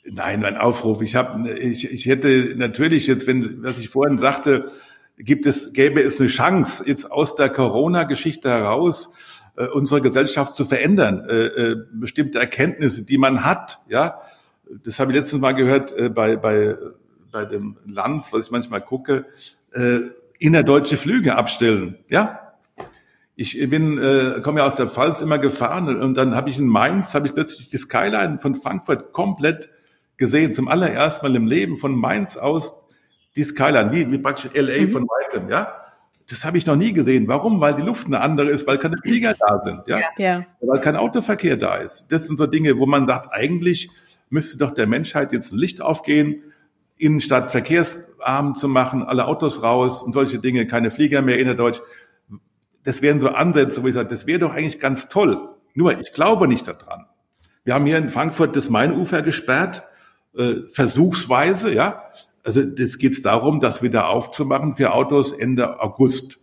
[0.03, 1.01] Nein, mein Aufruf.
[1.01, 4.71] Ich habe, ich, ich hätte natürlich jetzt, wenn, was ich vorhin sagte,
[5.17, 9.11] gibt es, gäbe es eine Chance, jetzt aus der Corona-Geschichte heraus
[9.55, 14.21] äh, unsere Gesellschaft zu verändern, äh, äh, bestimmte Erkenntnisse, die man hat, ja.
[14.83, 16.77] Das habe ich letztens mal gehört äh, bei, bei,
[17.31, 19.25] bei dem Lanz, was ich manchmal gucke,
[19.73, 19.99] äh,
[20.39, 22.39] innerdeutsche Flüge abstellen, ja.
[23.35, 26.67] Ich bin, äh, komme ja aus der Pfalz immer gefahren und dann habe ich in
[26.67, 29.69] Mainz, habe ich plötzlich die Skyline von Frankfurt komplett
[30.17, 32.75] gesehen, zum allerersten Mal im Leben von Mainz aus
[33.35, 34.89] die Skyline, wie, wie praktisch LA mhm.
[34.89, 35.80] von weitem, ja.
[36.31, 37.27] Das habe ich noch nie gesehen.
[37.27, 37.61] Warum?
[37.61, 39.99] Weil die Luft eine andere ist, weil keine Flieger da sind, ja?
[40.17, 40.45] ja.
[40.61, 42.05] Weil kein Autoverkehr da ist.
[42.09, 43.89] Das sind so Dinge, wo man sagt, eigentlich
[44.29, 46.43] müsste doch der Menschheit jetzt ein Licht aufgehen,
[46.97, 51.81] Innenstadt verkehrsarm zu machen, alle Autos raus und solche Dinge, keine Flieger mehr innerdeutsch
[52.83, 55.49] das wären so Ansätze, wo ich sage, das wäre doch eigentlich ganz toll.
[55.73, 57.05] Nur, ich glaube nicht daran.
[57.63, 59.83] Wir haben hier in Frankfurt das Mainufer gesperrt,
[60.35, 62.03] äh, versuchsweise, ja.
[62.43, 66.39] Also das geht es darum, das wieder aufzumachen für Autos Ende August.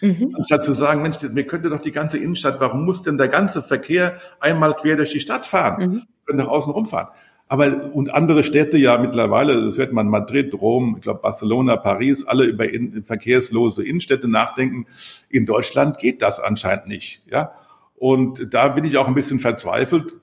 [0.00, 0.34] Mhm.
[0.36, 3.62] Anstatt zu sagen, Mensch, mir könnte doch die ganze Innenstadt, warum muss denn der ganze
[3.62, 5.82] Verkehr einmal quer durch die Stadt fahren?
[5.82, 5.94] Mhm.
[5.94, 7.08] Wir können doch außen rumfahren.
[7.48, 12.24] Aber und andere Städte ja mittlerweile, das wird man Madrid, Rom, ich glaube Barcelona, Paris,
[12.24, 14.86] alle über in, verkehrslose Innenstädte nachdenken.
[15.28, 17.52] In Deutschland geht das anscheinend nicht, ja.
[17.94, 20.16] Und da bin ich auch ein bisschen verzweifelt.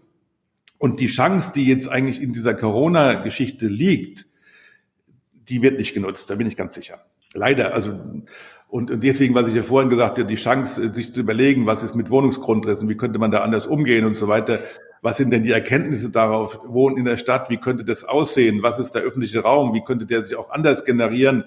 [0.80, 4.26] Und die Chance, die jetzt eigentlich in dieser Corona-Geschichte liegt,
[5.50, 7.00] die wird nicht genutzt, da bin ich ganz sicher.
[7.34, 8.00] Leider, also
[8.70, 11.96] Und, deswegen, was ich ja vorhin gesagt habe, die Chance, sich zu überlegen, was ist
[11.96, 14.60] mit Wohnungsgrundrissen, wie könnte man da anders umgehen und so weiter.
[15.02, 16.60] Was sind denn die Erkenntnisse darauf?
[16.66, 18.62] Wohnen in der Stadt, wie könnte das aussehen?
[18.62, 19.74] Was ist der öffentliche Raum?
[19.74, 21.46] Wie könnte der sich auch anders generieren?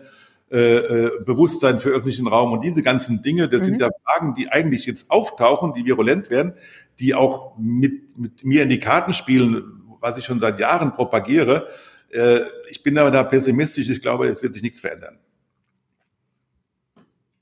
[0.50, 3.66] Äh, äh, Bewusstsein für öffentlichen Raum und diese ganzen Dinge, das mhm.
[3.66, 6.52] sind ja Fragen, die eigentlich jetzt auftauchen, die virulent werden,
[7.00, 11.68] die auch mit, mit mir in die Karten spielen, was ich schon seit Jahren propagiere.
[12.12, 13.88] Äh, ich bin aber da pessimistisch.
[13.88, 15.18] Ich glaube, es wird sich nichts verändern.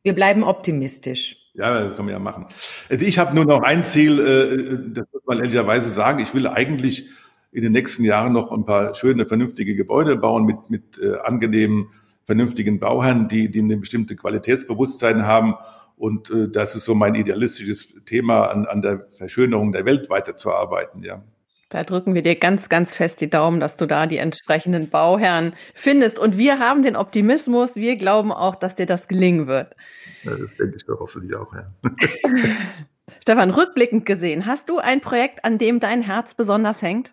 [0.03, 1.37] Wir bleiben optimistisch.
[1.55, 2.47] Ja, das kann man ja machen.
[2.89, 6.21] Also ich habe nur noch ein Ziel, äh, das muss man ehrlicherweise sagen.
[6.21, 7.07] Ich will eigentlich
[7.53, 11.91] in den nächsten Jahren noch ein paar schöne, vernünftige Gebäude bauen mit, mit äh, angenehmen,
[12.25, 15.57] vernünftigen Bauherren, die, die eine bestimmte Qualitätsbewusstsein haben.
[15.97, 21.23] Und das ist so mein idealistisches Thema, an, an der Verschönerung der Welt weiterzuarbeiten, ja.
[21.71, 25.55] Da drücken wir dir ganz, ganz fest die Daumen, dass du da die entsprechenden Bauherren
[25.73, 26.19] findest.
[26.19, 27.77] Und wir haben den Optimismus.
[27.77, 29.77] Wir glauben auch, dass dir das gelingen wird.
[30.25, 31.73] Ja, das denke ich doch hoffentlich auch, ja.
[33.23, 37.13] Stefan, rückblickend gesehen, hast du ein Projekt, an dem dein Herz besonders hängt?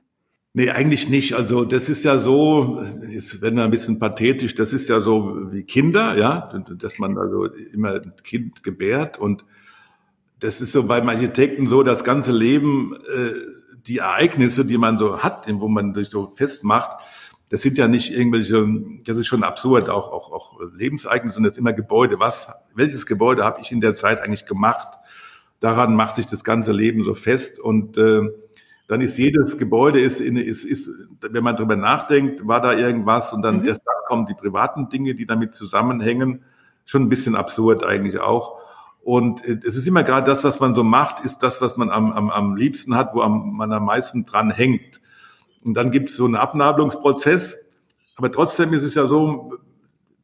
[0.53, 1.33] Nee, eigentlich nicht.
[1.33, 2.81] Also das ist ja so,
[3.11, 7.17] jetzt werden wir ein bisschen pathetisch, das ist ja so wie Kinder, ja, dass man
[7.17, 9.45] also immer ein Kind gebärt und
[10.39, 13.33] das ist so beim Architekten so, das ganze Leben äh,
[13.87, 16.99] die Ereignisse, die man so hat, wo man sich so festmacht,
[17.49, 18.67] das sind ja nicht irgendwelche,
[19.05, 22.19] das ist schon absurd, auch, auch, auch Lebensereignisse, sondern das ist immer Gebäude.
[22.19, 24.97] Was, welches Gebäude habe ich in der Zeit eigentlich gemacht?
[25.61, 28.21] Daran macht sich das ganze Leben so fest und äh,
[28.87, 30.89] dann ist jedes Gebäude ist, in, ist, ist,
[31.21, 33.67] wenn man drüber nachdenkt, war da irgendwas und dann mhm.
[33.67, 36.43] erst dann kommen die privaten Dinge, die damit zusammenhängen.
[36.85, 38.61] Schon ein bisschen absurd eigentlich auch.
[39.07, 41.89] Und äh, es ist immer gerade das, was man so macht, ist das, was man
[41.89, 44.99] am, am, am liebsten hat, wo am, man am meisten dran hängt.
[45.63, 47.55] Und dann gibt es so einen Abnabelungsprozess.
[48.17, 49.53] Aber trotzdem ist es ja so,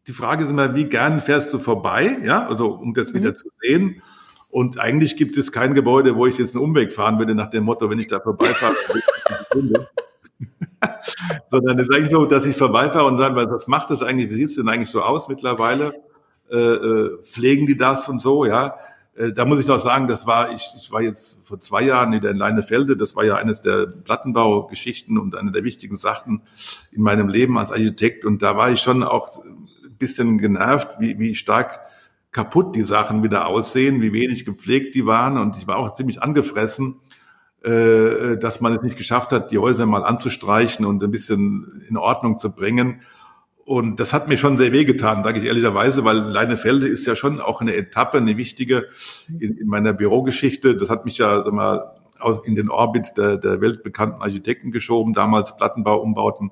[0.05, 3.19] die Frage ist immer, wie gern fährst du vorbei, ja, also um das mhm.
[3.19, 4.01] wieder zu sehen.
[4.49, 7.63] Und eigentlich gibt es kein Gebäude, wo ich jetzt einen Umweg fahren würde nach dem
[7.63, 8.75] Motto, wenn ich da vorbeifahre,
[11.49, 14.35] sondern es ist eigentlich so, dass ich vorbeifahre und sage, was macht das eigentlich, wie
[14.35, 15.93] sieht es denn eigentlich so aus mittlerweile?
[16.53, 18.75] Äh, äh, pflegen die das und so, ja.
[19.15, 22.13] Äh, da muss ich auch sagen, das war, ich, ich war jetzt vor zwei Jahren
[22.13, 26.43] in der Leinefelde, das war ja eines der Plattenbaugeschichten und eine der wichtigen Sachen
[26.91, 28.23] in meinem Leben als Architekt.
[28.23, 31.79] Und da war ich schon auch ein bisschen genervt, wie, wie stark
[32.31, 35.39] kaputt die Sachen wieder aussehen, wie wenig gepflegt die waren.
[35.39, 36.99] Und ich war auch ziemlich angefressen,
[37.63, 41.97] äh, dass man es nicht geschafft hat, die Häuser mal anzustreichen und ein bisschen in
[41.97, 43.01] Ordnung zu bringen.
[43.65, 47.39] Und das hat mir schon sehr wehgetan, sage ich ehrlicherweise, weil Leinefelde ist ja schon
[47.39, 48.87] auch eine Etappe, eine wichtige
[49.39, 50.75] in, in meiner Bürogeschichte.
[50.75, 51.95] Das hat mich ja sag mal,
[52.43, 56.51] in den Orbit der, der weltbekannten Architekten geschoben, damals Plattenbauumbauten.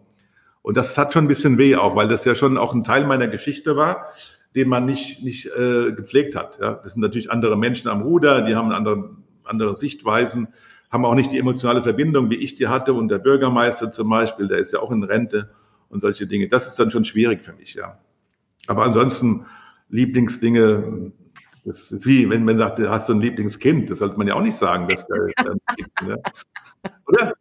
[0.62, 3.05] Und das hat schon ein bisschen weh auch, weil das ja schon auch ein Teil
[3.05, 4.07] meiner Geschichte war,
[4.55, 6.59] den man nicht, nicht äh, gepflegt hat.
[6.62, 6.76] Ja.
[6.84, 10.49] Das sind natürlich andere Menschen am Ruder, die haben andere, andere Sichtweisen,
[10.89, 12.93] haben auch nicht die emotionale Verbindung, wie ich die hatte.
[12.93, 15.49] Und der Bürgermeister zum Beispiel, der ist ja auch in Rente
[15.92, 16.48] und solche Dinge.
[16.48, 18.00] Das ist dann schon schwierig für mich, ja.
[18.68, 19.46] Aber ansonsten
[19.89, 21.12] Lieblingsdinge,
[21.66, 24.36] das ist wie, wenn man sagt, du hast so ein Lieblingskind, das sollte man ja
[24.36, 25.28] auch nicht sagen, dass der,
[26.08, 26.22] ne?
[27.06, 27.34] oder?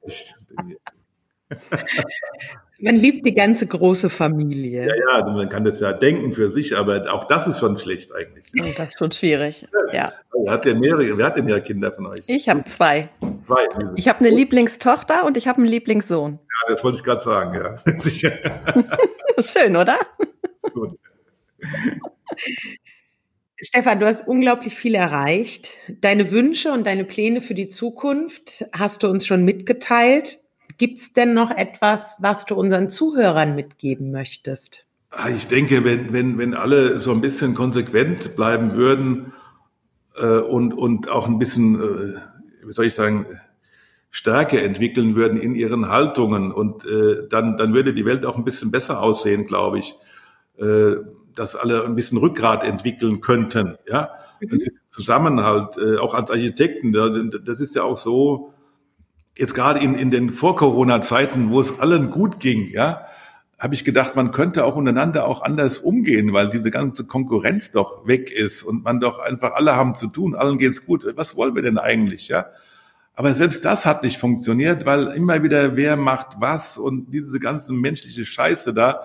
[2.83, 4.87] Man liebt die ganze große Familie.
[4.87, 8.12] Ja, ja, man kann das ja denken für sich, aber auch das ist schon schlecht
[8.14, 8.76] eigentlich.
[8.76, 9.66] Das ist schon schwierig.
[9.93, 10.12] Ja.
[10.33, 12.20] Wer hat denn mehrere, wer hat denn ja Kinder von euch?
[12.26, 13.11] Ich habe zwei.
[13.47, 13.66] Zwei.
[13.97, 16.33] Ich habe eine Lieblingstochter und ich habe einen Lieblingssohn.
[16.33, 17.76] Ja, das wollte ich gerade sagen, ja.
[17.99, 18.33] Sicher.
[19.39, 19.99] Schön, oder?
[20.72, 20.99] Gut.
[23.62, 25.76] Stefan, du hast unglaublich viel erreicht.
[25.89, 30.39] Deine Wünsche und deine Pläne für die Zukunft hast du uns schon mitgeteilt.
[30.81, 34.87] Gibt es denn noch etwas, was du unseren Zuhörern mitgeben möchtest?
[35.11, 39.35] Ah, ich denke, wenn, wenn, wenn alle so ein bisschen konsequent bleiben würden
[40.16, 42.14] äh, und, und auch ein bisschen, äh,
[42.64, 43.26] wie soll ich sagen,
[44.11, 48.45] Stärke entwickeln würden in ihren Haltungen und äh, dann, dann würde die Welt auch ein
[48.45, 49.95] bisschen besser aussehen, glaube ich.
[50.57, 50.95] Äh,
[51.35, 54.12] dass alle ein bisschen Rückgrat entwickeln könnten, ja.
[54.41, 54.62] Mhm.
[54.89, 56.95] Zusammenhalt, äh, auch als Architekten,
[57.45, 58.55] das ist ja auch so,
[59.41, 63.07] jetzt gerade in, in den Vor-Corona-Zeiten, wo es allen gut ging, ja,
[63.59, 68.07] habe ich gedacht, man könnte auch untereinander auch anders umgehen, weil diese ganze Konkurrenz doch
[68.07, 71.07] weg ist und man doch einfach alle haben zu tun, allen geht's gut.
[71.16, 72.47] Was wollen wir denn eigentlich, ja?
[73.14, 77.72] Aber selbst das hat nicht funktioniert, weil immer wieder wer macht was und diese ganze
[77.72, 79.05] menschliche Scheiße da.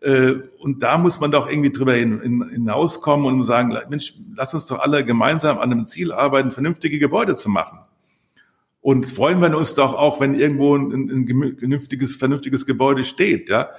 [0.00, 4.78] Äh, und da muss man doch irgendwie drüber hinauskommen und sagen, Mensch, lass uns doch
[4.78, 7.80] alle gemeinsam an einem Ziel arbeiten, vernünftige Gebäude zu machen.
[8.86, 13.48] Und freuen wir uns doch auch, wenn irgendwo ein, ein vernünftiges, vernünftiges Gebäude steht.
[13.48, 13.70] Ja,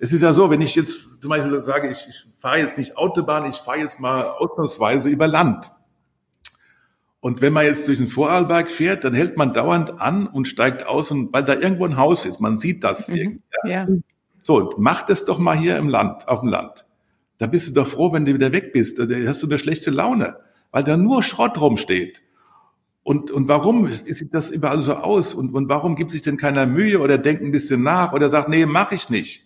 [0.00, 2.96] es ist ja so, wenn ich jetzt zum Beispiel sage, ich, ich fahre jetzt nicht
[2.96, 5.70] Autobahn, ich fahre jetzt mal ausnahmsweise über Land.
[7.20, 10.84] Und wenn man jetzt durch den Vorarlberg fährt, dann hält man dauernd an und steigt
[10.84, 12.40] aus, und, weil da irgendwo ein Haus ist.
[12.40, 13.06] Man sieht das.
[13.06, 13.42] Mhm.
[13.66, 13.86] Ja.
[14.42, 16.86] So, mach das doch mal hier im Land, auf dem Land.
[17.38, 18.98] Da bist du doch froh, wenn du wieder weg bist.
[18.98, 20.38] Da hast du eine schlechte Laune,
[20.72, 22.20] weil da nur Schrott rumsteht.
[23.06, 25.32] Und, und warum sieht das überall so aus?
[25.32, 28.48] Und, und warum gibt sich denn keiner Mühe oder denkt ein bisschen nach oder sagt,
[28.48, 29.44] nee, mache ich nicht?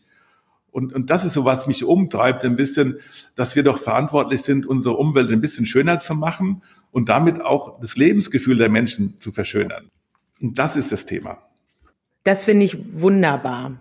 [0.70, 3.00] Und, und das ist so, was mich umtreibt, ein bisschen,
[3.34, 7.78] dass wir doch verantwortlich sind, unsere Umwelt ein bisschen schöner zu machen und damit auch
[7.80, 9.90] das Lebensgefühl der Menschen zu verschönern.
[10.40, 11.36] Und das ist das Thema.
[12.24, 13.78] Das finde ich wunderbar.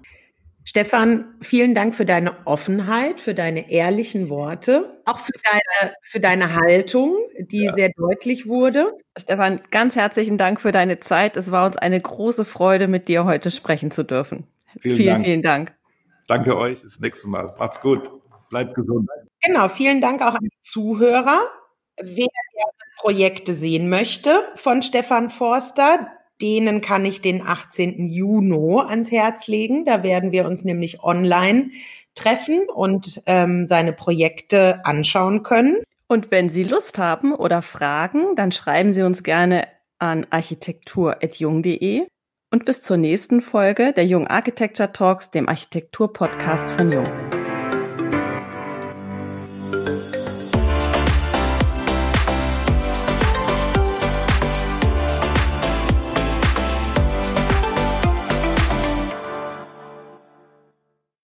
[0.70, 6.54] Stefan, vielen Dank für deine Offenheit, für deine ehrlichen Worte, auch für deine, für deine
[6.54, 7.74] Haltung, die ja.
[7.74, 8.94] sehr deutlich wurde.
[9.18, 11.38] Stefan, ganz herzlichen Dank für deine Zeit.
[11.38, 14.46] Es war uns eine große Freude, mit dir heute sprechen zu dürfen.
[14.80, 15.26] Vielen, vielen Dank.
[15.26, 15.76] Vielen Dank.
[16.28, 16.84] Danke euch.
[16.84, 17.52] Bis nächste Mal.
[17.58, 18.04] Macht's gut.
[18.52, 19.10] Bleibt gesund.
[19.44, 19.70] Genau.
[19.70, 21.50] Vielen Dank auch an die Zuhörer.
[22.00, 22.28] Wer
[23.00, 26.12] Projekte sehen möchte von Stefan Forster,
[26.42, 28.08] denen kann ich den 18.
[28.08, 29.86] Juni ans Herz legen.
[29.86, 31.70] Da werden wir uns nämlich online
[32.16, 35.78] treffen und ähm, seine Projekte anschauen können.
[36.08, 39.68] Und wenn Sie Lust haben oder Fragen, dann schreiben Sie uns gerne
[40.00, 42.08] an architektur.jung.de.
[42.52, 47.39] Und bis zur nächsten Folge der Jung Architecture Talks, dem Architektur-Podcast von Jung.